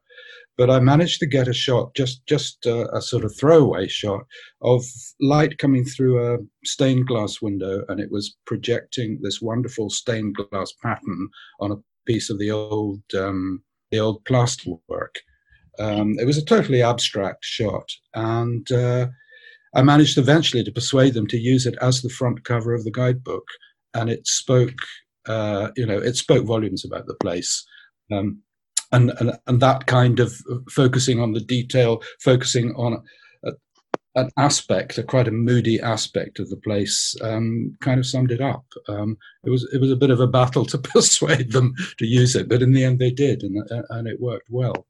But 0.57 0.69
I 0.69 0.79
managed 0.79 1.19
to 1.19 1.25
get 1.25 1.49
a 1.49 1.53
shot, 1.53 1.95
just 1.95 2.25
just 2.25 2.65
a, 2.65 2.89
a 2.95 3.01
sort 3.01 3.25
of 3.25 3.35
throwaway 3.35 3.87
shot 3.89 4.21
of 4.61 4.85
light 5.19 5.57
coming 5.57 5.83
through 5.83 6.33
a 6.33 6.37
stained 6.63 7.07
glass 7.07 7.41
window, 7.41 7.83
and 7.89 7.99
it 7.99 8.11
was 8.11 8.37
projecting 8.45 9.19
this 9.21 9.41
wonderful 9.41 9.89
stained 9.89 10.35
glass 10.35 10.71
pattern 10.81 11.27
on 11.59 11.73
a 11.73 11.77
piece 12.09 12.29
of 12.29 12.39
the 12.39 12.51
old 12.51 13.03
um, 13.15 13.61
the 13.91 13.99
old 13.99 14.23
plasterwork. 14.25 15.15
Um, 15.77 16.17
it 16.19 16.25
was 16.25 16.37
a 16.37 16.45
totally 16.53 16.81
abstract 16.81 17.45
shot, 17.45 17.89
and 18.13 18.69
uh, 18.71 19.07
I 19.75 19.81
managed 19.83 20.17
eventually 20.17 20.63
to 20.63 20.71
persuade 20.71 21.13
them 21.13 21.27
to 21.27 21.37
use 21.37 21.65
it 21.65 21.75
as 21.81 22.01
the 22.01 22.15
front 22.19 22.43
cover 22.43 22.73
of 22.73 22.83
the 22.83 22.91
guidebook, 22.91 23.47
and 23.93 24.09
it 24.09 24.27
spoke, 24.27 24.79
uh, 25.27 25.69
you 25.77 25.85
know, 25.85 25.97
it 25.97 26.15
spoke 26.15 26.45
volumes 26.45 26.83
about 26.83 27.05
the 27.05 27.15
place. 27.15 27.65
Um, 28.11 28.41
and, 28.91 29.11
and 29.19 29.37
and 29.45 29.59
that 29.61 29.85
kind 29.85 30.19
of 30.19 30.33
focusing 30.71 31.19
on 31.19 31.33
the 31.33 31.45
detail, 31.57 32.01
focusing 32.23 32.73
on 32.75 33.03
an 34.15 34.29
aspect, 34.37 34.97
a 34.97 35.03
quite 35.03 35.27
a 35.27 35.31
moody 35.31 35.79
aspect 35.79 36.39
of 36.39 36.49
the 36.49 36.57
place, 36.57 37.15
um, 37.21 37.77
kind 37.79 37.99
of 37.99 38.05
summed 38.05 38.31
it 38.31 38.41
up. 38.41 38.65
Um, 38.87 39.17
it 39.43 39.49
was 39.49 39.69
it 39.73 39.79
was 39.79 39.91
a 39.91 39.95
bit 39.95 40.09
of 40.09 40.19
a 40.19 40.27
battle 40.27 40.65
to 40.65 40.77
persuade 40.93 41.51
them 41.51 41.73
to 41.97 42.05
use 42.05 42.35
it, 42.35 42.49
but 42.49 42.61
in 42.61 42.73
the 42.73 42.83
end 42.83 42.99
they 42.99 43.11
did, 43.11 43.43
and 43.43 43.57
and 43.89 44.07
it 44.07 44.19
worked 44.19 44.49
well. 44.49 44.85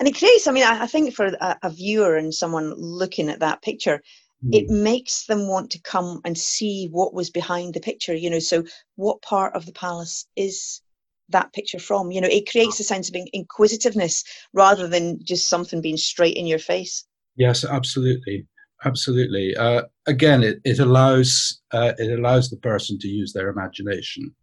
And 0.00 0.08
it 0.08 0.18
creates. 0.18 0.48
I 0.48 0.52
mean, 0.52 0.64
I, 0.64 0.86
think 0.86 1.14
for 1.14 1.26
a, 1.26 1.56
a, 1.62 1.70
viewer 1.70 2.16
and 2.16 2.34
someone 2.34 2.74
looking 2.76 3.28
at 3.28 3.38
that 3.38 3.62
picture, 3.62 4.02
mm. 4.44 4.52
it 4.52 4.68
makes 4.68 5.26
them 5.26 5.46
want 5.46 5.70
to 5.70 5.80
come 5.82 6.20
and 6.24 6.36
see 6.36 6.88
what 6.90 7.14
was 7.14 7.30
behind 7.30 7.74
the 7.74 7.80
picture. 7.80 8.14
You 8.14 8.30
know, 8.30 8.40
so 8.40 8.64
what 8.96 9.22
part 9.22 9.54
of 9.54 9.66
the 9.66 9.72
palace 9.72 10.26
is 10.34 10.82
that 11.28 11.52
picture 11.52 11.78
from? 11.78 12.10
You 12.10 12.20
know, 12.20 12.28
it 12.28 12.50
creates 12.50 12.80
a 12.80 12.84
sense 12.84 13.08
of 13.08 13.14
inquisitiveness 13.32 14.24
rather 14.52 14.88
than 14.88 15.24
just 15.24 15.48
something 15.48 15.80
being 15.80 15.96
straight 15.96 16.36
in 16.36 16.48
your 16.48 16.58
face. 16.58 17.04
Yes, 17.36 17.64
absolutely, 17.64 18.46
absolutely. 18.84 19.56
Uh, 19.56 19.82
again, 20.06 20.42
it, 20.42 20.58
it 20.64 20.78
allows 20.78 21.60
uh, 21.72 21.92
it 21.98 22.18
allows 22.18 22.50
the 22.50 22.58
person 22.58 22.98
to 23.00 23.08
use 23.08 23.32
their 23.32 23.48
imagination, 23.48 24.34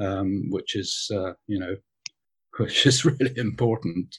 um, 0.00 0.44
which 0.50 0.74
is 0.74 1.10
uh, 1.14 1.32
you 1.46 1.58
know, 1.58 1.76
which 2.58 2.86
is 2.86 3.04
really 3.04 3.36
important. 3.36 4.16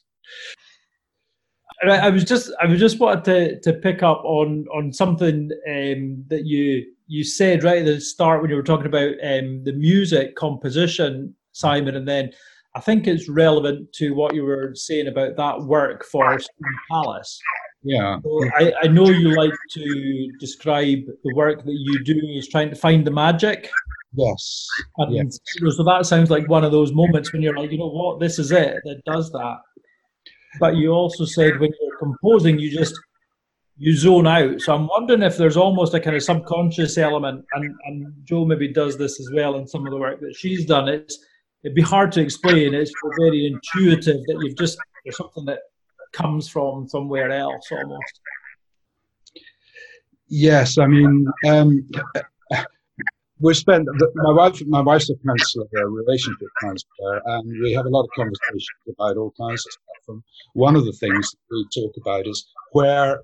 I 1.84 2.10
was 2.10 2.24
just 2.24 2.52
I 2.62 2.66
was 2.66 2.80
just 2.80 3.00
wanted 3.00 3.24
to 3.26 3.60
to 3.62 3.80
pick 3.80 4.02
up 4.02 4.24
on 4.24 4.66
on 4.74 4.92
something 4.92 5.52
um, 5.70 6.24
that 6.30 6.46
you 6.46 6.86
you 7.08 7.24
said 7.24 7.64
right 7.64 7.80
at 7.80 7.86
the 7.86 8.02
start 8.02 8.42
when 8.42 8.50
you 8.50 8.56
were 8.56 8.64
talking 8.64 8.88
about 8.88 9.12
um, 9.24 9.64
the 9.64 9.74
music 9.74 10.36
composition, 10.36 11.36
Simon, 11.52 11.96
and 11.96 12.08
then 12.08 12.32
I 12.76 12.80
think 12.80 13.08
it's 13.08 13.30
relevant 13.30 13.94
to 13.94 14.14
what 14.14 14.34
you 14.34 14.44
were 14.44 14.74
saying 14.76 15.08
about 15.08 15.36
that 15.38 15.62
work 15.62 16.04
for 16.04 16.40
Palace. 16.92 17.40
Yeah. 17.84 18.20
So 18.24 18.50
I, 18.58 18.74
I 18.84 18.88
know 18.88 19.10
you 19.10 19.36
like 19.36 19.54
to 19.74 20.32
describe 20.40 21.00
the 21.24 21.34
work 21.36 21.64
that 21.64 21.74
you 21.74 22.04
do 22.04 22.20
is 22.36 22.48
trying 22.48 22.70
to 22.70 22.76
find 22.76 23.06
the 23.06 23.12
magic. 23.12 23.70
Yes. 24.14 24.68
And 24.98 25.16
yes. 25.16 25.40
so 25.76 25.84
that 25.84 26.06
sounds 26.06 26.30
like 26.30 26.50
one 26.50 26.64
of 26.64 26.72
those 26.72 26.92
moments 26.92 27.32
when 27.32 27.42
you're 27.42 27.56
like, 27.56 27.72
you 27.72 27.78
know 27.78 27.90
what, 27.90 28.20
this 28.20 28.40
is 28.40 28.52
it 28.52 28.78
that 28.84 29.02
does 29.06 29.32
that. 29.32 29.58
But 30.60 30.76
you 30.76 30.92
also 30.92 31.26
said 31.26 31.60
when 31.60 31.72
you're 31.80 31.98
composing, 31.98 32.58
you 32.58 32.72
just 32.72 32.96
you 33.78 33.96
zone 33.96 34.28
out. 34.28 34.60
So 34.62 34.74
I'm 34.74 34.88
wondering 34.88 35.22
if 35.22 35.38
there's 35.38 35.58
almost 35.58 35.94
a 35.94 36.00
kind 36.00 36.16
of 36.16 36.24
subconscious 36.24 36.98
element, 36.98 37.46
and, 37.54 37.76
and 37.86 38.14
Joe 38.24 38.44
maybe 38.44 38.74
does 38.74 38.98
this 38.98 39.20
as 39.20 39.30
well 39.32 39.56
in 39.58 39.68
some 39.68 39.86
of 39.86 39.92
the 39.92 40.00
work 40.00 40.20
that 40.20 40.36
she's 40.36 40.66
done. 40.66 40.88
It's 40.90 41.24
it'd 41.64 41.76
be 41.76 41.82
hard 41.82 42.12
to 42.14 42.22
explain. 42.22 42.74
It's 42.74 42.92
very 43.20 43.46
intuitive 43.46 44.18
that 44.26 44.40
you've 44.42 44.58
just 44.58 44.80
there's 45.06 45.18
something 45.18 45.46
that 45.46 45.60
comes 46.18 46.50
from 46.50 46.88
somewhere 46.88 47.32
else 47.32 47.72
almost. 47.72 48.16
Yes, 50.30 50.78
I 50.78 50.88
mean, 50.88 51.26
um, 51.48 51.88
we 53.40 53.54
spent 53.54 53.88
my 54.16 54.34
wife. 54.34 54.62
My 54.68 54.82
wife's 54.82 55.10
a 55.10 55.16
counselor, 55.26 55.68
a 55.78 55.88
relationship 55.88 56.50
counselor, 56.62 57.22
and 57.26 57.46
we 57.62 57.72
have 57.74 57.86
a 57.86 57.90
lot 57.90 58.04
of 58.04 58.10
conversations 58.16 58.68
about 58.94 59.16
all 59.18 59.34
kinds 59.40 59.66
of 59.66 59.72
stuff. 59.72 60.04
And 60.10 60.24
one 60.54 60.76
of 60.76 60.86
the 60.86 60.92
things 60.94 61.36
we 61.52 61.66
talk 61.74 61.94
about 62.02 62.28
is 62.28 62.46
where 62.72 63.22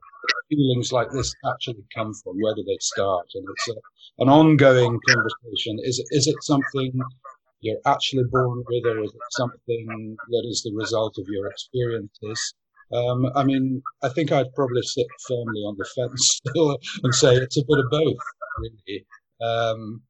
feelings 0.50 0.92
like 0.92 1.10
this 1.12 1.34
actually 1.52 1.84
come 1.94 2.14
from. 2.14 2.38
Where 2.40 2.56
do 2.56 2.64
they 2.64 2.78
start? 2.80 3.28
And 3.34 3.46
it's 3.50 3.68
a, 3.70 3.76
an 4.24 4.30
ongoing 4.30 5.00
conversation. 5.10 5.80
Is 5.84 5.98
is 6.12 6.28
it 6.28 6.42
something 6.42 6.92
you're 7.62 7.86
actually 7.86 8.26
born 8.32 8.64
with, 8.68 8.86
or 8.86 9.04
is 9.04 9.12
it 9.12 9.28
something 9.32 10.18
that 10.30 10.44
is 10.48 10.62
the 10.64 10.74
result 10.76 11.18
of 11.18 11.26
your 11.28 11.48
experiences? 11.48 12.54
Um, 12.94 13.32
I 13.36 13.44
mean, 13.44 13.82
I 14.04 14.10
think 14.10 14.32
I'd 14.32 14.54
probably 14.54 14.82
sit 14.84 15.08
firmly 15.28 15.62
on 15.62 15.76
the 15.78 15.86
fence 15.96 16.42
still 16.46 16.78
and 17.04 17.14
say 17.14 17.36
it's 17.36 17.58
a 17.58 17.66
bit 17.68 17.80
of 17.80 17.86
both, 17.90 18.18
really. 18.60 19.06
Um, 19.42 20.02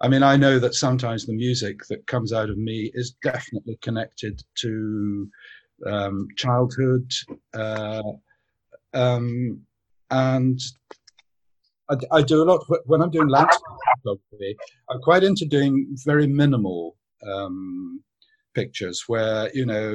I 0.00 0.08
mean, 0.08 0.22
I 0.22 0.36
know 0.36 0.58
that 0.58 0.74
sometimes 0.74 1.26
the 1.26 1.34
music 1.34 1.80
that 1.88 2.06
comes 2.06 2.32
out 2.32 2.50
of 2.50 2.58
me 2.58 2.90
is 2.94 3.14
definitely 3.22 3.78
connected 3.82 4.42
to 4.56 5.28
um, 5.86 6.26
childhood, 6.36 7.10
uh, 7.54 8.02
um, 8.94 9.60
and 10.10 10.58
I, 11.90 11.96
I, 12.10 12.22
do 12.22 12.42
a 12.42 12.44
lot 12.44 12.64
when 12.86 13.00
I'm 13.00 13.10
doing 13.10 13.28
landscape 13.28 13.62
photography. 14.02 14.56
I'm 14.90 15.00
quite 15.00 15.24
into 15.24 15.44
doing 15.46 15.96
very 16.04 16.26
minimal 16.26 16.96
um, 17.26 18.02
pictures 18.54 19.04
where 19.06 19.50
you 19.54 19.66
know 19.66 19.92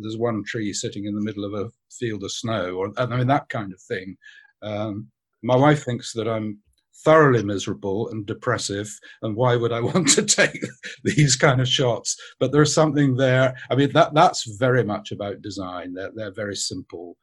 there's 0.00 0.16
one 0.16 0.42
tree 0.44 0.72
sitting 0.72 1.04
in 1.06 1.14
the 1.14 1.24
middle 1.24 1.44
of 1.44 1.54
a 1.54 1.70
field 1.90 2.24
of 2.24 2.32
snow, 2.32 2.74
or 2.76 2.92
I 2.96 3.06
mean 3.06 3.26
that 3.28 3.48
kind 3.48 3.72
of 3.72 3.80
thing. 3.80 4.16
Um, 4.62 5.08
my 5.42 5.56
wife 5.56 5.84
thinks 5.84 6.12
that 6.14 6.28
I'm 6.28 6.58
thoroughly 7.04 7.44
miserable 7.44 8.08
and 8.08 8.26
depressive, 8.26 8.88
and 9.22 9.36
why 9.36 9.56
would 9.56 9.72
I 9.72 9.80
want 9.90 10.08
to 10.10 10.22
take 10.22 10.60
these 11.04 11.36
kind 11.36 11.60
of 11.60 11.68
shots? 11.68 12.16
But 12.40 12.52
there's 12.52 12.74
something 12.74 13.16
there. 13.16 13.54
I 13.70 13.76
mean 13.76 13.92
that 13.92 14.14
that's 14.14 14.56
very 14.58 14.84
much 14.84 15.12
about 15.12 15.42
design. 15.42 15.94
They're 15.94 16.12
they're 16.14 16.32
very 16.32 16.56
simple 16.56 17.16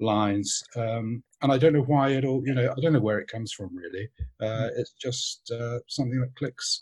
lines. 0.00 0.62
Um, 0.76 1.22
and 1.42 1.52
I 1.52 1.58
don't 1.58 1.72
know 1.72 1.82
why 1.82 2.10
it 2.10 2.24
all, 2.24 2.42
you 2.44 2.54
know, 2.54 2.72
I 2.76 2.80
don't 2.80 2.92
know 2.92 3.00
where 3.00 3.18
it 3.18 3.28
comes 3.28 3.52
from 3.52 3.74
really. 3.74 4.08
Uh, 4.40 4.68
hmm. 4.68 4.80
it's 4.80 4.92
just 4.92 5.50
uh, 5.50 5.78
something 5.88 6.20
that 6.20 6.34
clicks. 6.36 6.78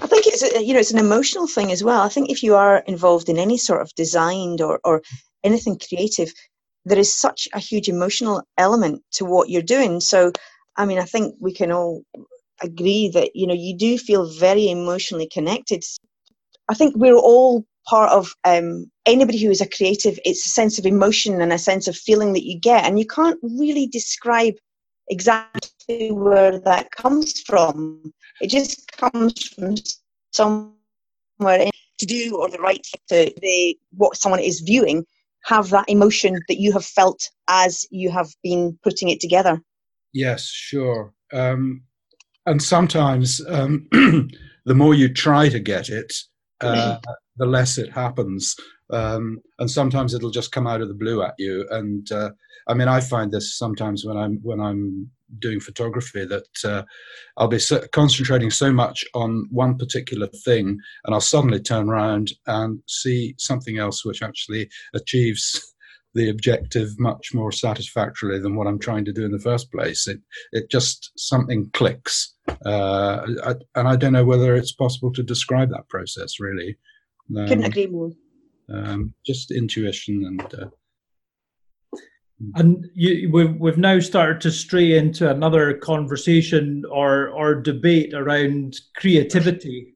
I 0.00 0.06
think 0.06 0.26
it's 0.26 0.42
a, 0.42 0.62
you 0.62 0.74
know 0.74 0.80
it's 0.80 0.92
an 0.92 0.98
emotional 0.98 1.46
thing 1.46 1.72
as 1.72 1.82
well. 1.84 2.00
I 2.02 2.08
think 2.08 2.30
if 2.30 2.42
you 2.42 2.54
are 2.54 2.78
involved 2.86 3.28
in 3.28 3.38
any 3.38 3.58
sort 3.58 3.82
of 3.82 3.94
design 3.94 4.60
or 4.60 4.80
or 4.84 5.02
anything 5.44 5.78
creative, 5.78 6.32
there 6.84 6.98
is 6.98 7.14
such 7.14 7.48
a 7.54 7.58
huge 7.58 7.88
emotional 7.88 8.42
element 8.58 9.02
to 9.12 9.24
what 9.24 9.48
you're 9.48 9.62
doing. 9.62 10.00
So, 10.00 10.32
I 10.76 10.86
mean, 10.86 10.98
I 10.98 11.04
think 11.04 11.34
we 11.40 11.52
can 11.52 11.72
all 11.72 12.02
agree 12.62 13.08
that 13.10 13.34
you 13.34 13.46
know 13.46 13.54
you 13.54 13.76
do 13.76 13.98
feel 13.98 14.30
very 14.30 14.68
emotionally 14.70 15.28
connected. 15.28 15.84
I 16.68 16.74
think 16.74 16.96
we're 16.96 17.16
all 17.16 17.64
part 17.86 18.12
of 18.12 18.32
um, 18.44 18.90
anybody 19.06 19.38
who 19.38 19.50
is 19.50 19.60
a 19.60 19.68
creative 19.68 20.18
it's 20.24 20.46
a 20.46 20.50
sense 20.50 20.78
of 20.78 20.86
emotion 20.86 21.40
and 21.40 21.52
a 21.52 21.58
sense 21.58 21.88
of 21.88 21.96
feeling 21.96 22.32
that 22.32 22.46
you 22.46 22.58
get 22.58 22.84
and 22.84 22.96
you 22.98 23.06
can't 23.06 23.38
really 23.42 23.88
describe 23.88 24.54
exactly 25.08 25.68
where 25.88 26.58
that 26.58 26.90
comes 26.90 27.40
from 27.42 28.12
it 28.40 28.48
just 28.48 28.90
comes 28.92 29.48
from 29.48 29.74
somewhere 30.32 31.70
to 31.98 32.06
do 32.06 32.36
or 32.36 32.48
the 32.48 32.58
right 32.58 32.86
to 33.08 33.32
the 33.40 33.78
what 33.96 34.16
someone 34.16 34.40
is 34.40 34.60
viewing 34.60 35.04
have 35.44 35.70
that 35.70 35.84
emotion 35.88 36.38
that 36.48 36.60
you 36.60 36.72
have 36.72 36.84
felt 36.84 37.28
as 37.48 37.86
you 37.90 38.10
have 38.10 38.28
been 38.42 38.78
putting 38.82 39.08
it 39.08 39.20
together 39.20 39.60
yes 40.12 40.46
sure 40.46 41.12
um, 41.32 41.82
and 42.46 42.62
sometimes 42.62 43.40
um, 43.48 43.86
the 44.64 44.74
more 44.74 44.94
you 44.94 45.08
try 45.08 45.48
to 45.48 45.58
get 45.58 45.88
it 45.88 46.12
uh, 46.62 46.96
the 47.36 47.46
less 47.46 47.78
it 47.78 47.90
happens. 47.90 48.56
Um, 48.90 49.40
and 49.58 49.70
sometimes 49.70 50.14
it'll 50.14 50.30
just 50.30 50.52
come 50.52 50.66
out 50.66 50.80
of 50.80 50.88
the 50.88 50.94
blue 50.94 51.22
at 51.22 51.34
you. 51.38 51.66
And 51.70 52.10
uh, 52.12 52.30
I 52.68 52.74
mean, 52.74 52.88
I 52.88 53.00
find 53.00 53.30
this 53.30 53.56
sometimes 53.56 54.04
when 54.04 54.16
I'm 54.16 54.38
when 54.42 54.60
I'm 54.60 55.10
doing 55.38 55.60
photography 55.60 56.24
that 56.24 56.46
uh, 56.64 56.82
I'll 57.36 57.48
be 57.48 57.58
so, 57.58 57.84
concentrating 57.92 58.50
so 58.50 58.72
much 58.72 59.04
on 59.14 59.46
one 59.50 59.76
particular 59.76 60.28
thing, 60.44 60.78
and 61.04 61.14
I'll 61.14 61.20
suddenly 61.20 61.60
turn 61.60 61.88
around 61.88 62.32
and 62.46 62.80
see 62.86 63.34
something 63.38 63.78
else 63.78 64.04
which 64.04 64.22
actually 64.22 64.68
achieves 64.94 65.74
the 66.14 66.28
objective 66.28 66.98
much 66.98 67.32
more 67.32 67.52
satisfactorily 67.52 68.38
than 68.38 68.54
what 68.54 68.66
I'm 68.66 68.78
trying 68.78 69.04
to 69.06 69.12
do 69.12 69.24
in 69.24 69.32
the 69.32 69.38
first 69.38 69.72
place. 69.72 70.06
It 70.06 70.20
it 70.52 70.70
just 70.70 71.12
something 71.16 71.70
clicks, 71.72 72.34
uh, 72.66 73.26
I, 73.44 73.54
and 73.74 73.88
I 73.88 73.96
don't 73.96 74.12
know 74.12 74.24
whether 74.24 74.54
it's 74.54 74.72
possible 74.72 75.12
to 75.12 75.22
describe 75.22 75.70
that 75.70 75.88
process 75.88 76.38
really. 76.38 76.76
Um, 77.36 77.48
Couldn't 77.48 77.64
agree 77.64 77.86
more. 77.86 78.10
Um, 78.72 79.14
just 79.26 79.50
intuition 79.50 80.24
and. 80.26 80.54
Uh, 80.54 80.68
and 82.54 82.86
you, 82.94 83.30
we've 83.32 83.54
we've 83.56 83.78
now 83.78 84.00
started 84.00 84.40
to 84.42 84.50
stray 84.50 84.96
into 84.96 85.30
another 85.30 85.74
conversation 85.74 86.84
or 86.90 87.28
or 87.28 87.54
debate 87.54 88.14
around 88.14 88.80
creativity, 88.96 89.94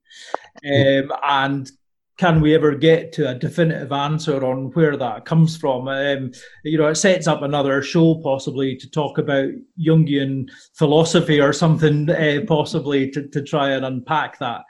um, 0.64 1.12
and 1.24 1.70
can 2.18 2.40
we 2.40 2.54
ever 2.54 2.74
get 2.74 3.12
to 3.12 3.28
a 3.28 3.34
definitive 3.34 3.92
answer 3.92 4.42
on 4.44 4.70
where 4.72 4.96
that 4.96 5.26
comes 5.26 5.56
from? 5.56 5.86
Um, 5.88 6.32
you 6.64 6.78
know, 6.78 6.86
it 6.86 6.94
sets 6.94 7.26
up 7.26 7.42
another 7.42 7.82
show 7.82 8.20
possibly 8.22 8.74
to 8.76 8.90
talk 8.90 9.18
about 9.18 9.50
Jungian 9.78 10.48
philosophy 10.74 11.40
or 11.40 11.52
something, 11.52 12.08
uh, 12.08 12.40
possibly 12.46 13.10
to, 13.10 13.28
to 13.28 13.42
try 13.42 13.70
and 13.70 13.84
unpack 13.84 14.38
that. 14.38 14.62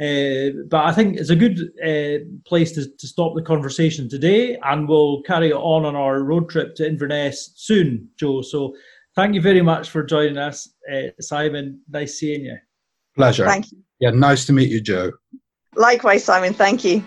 Uh, 0.00 0.54
but 0.68 0.84
I 0.84 0.92
think 0.92 1.16
it's 1.16 1.30
a 1.30 1.36
good 1.36 1.58
uh, 1.84 2.24
place 2.46 2.72
to, 2.72 2.88
to 2.98 3.06
stop 3.06 3.34
the 3.34 3.42
conversation 3.42 4.08
today, 4.08 4.56
and 4.62 4.88
we'll 4.88 5.22
carry 5.22 5.48
it 5.48 5.54
on 5.54 5.84
on 5.84 5.96
our 5.96 6.22
road 6.22 6.48
trip 6.48 6.76
to 6.76 6.86
Inverness 6.86 7.52
soon, 7.56 8.08
Joe. 8.16 8.42
So 8.42 8.74
thank 9.16 9.34
you 9.34 9.40
very 9.40 9.62
much 9.62 9.90
for 9.90 10.04
joining 10.04 10.38
us, 10.38 10.68
uh, 10.92 11.08
Simon. 11.20 11.80
Nice 11.90 12.18
seeing 12.18 12.44
you. 12.44 12.56
Pleasure. 13.16 13.44
Thank 13.46 13.72
you. 13.72 13.78
Yeah, 13.98 14.10
nice 14.10 14.46
to 14.46 14.52
meet 14.52 14.70
you, 14.70 14.80
Joe. 14.80 15.10
Likewise, 15.74 16.22
Simon. 16.22 16.54
Thank 16.54 16.84
you. 16.84 17.04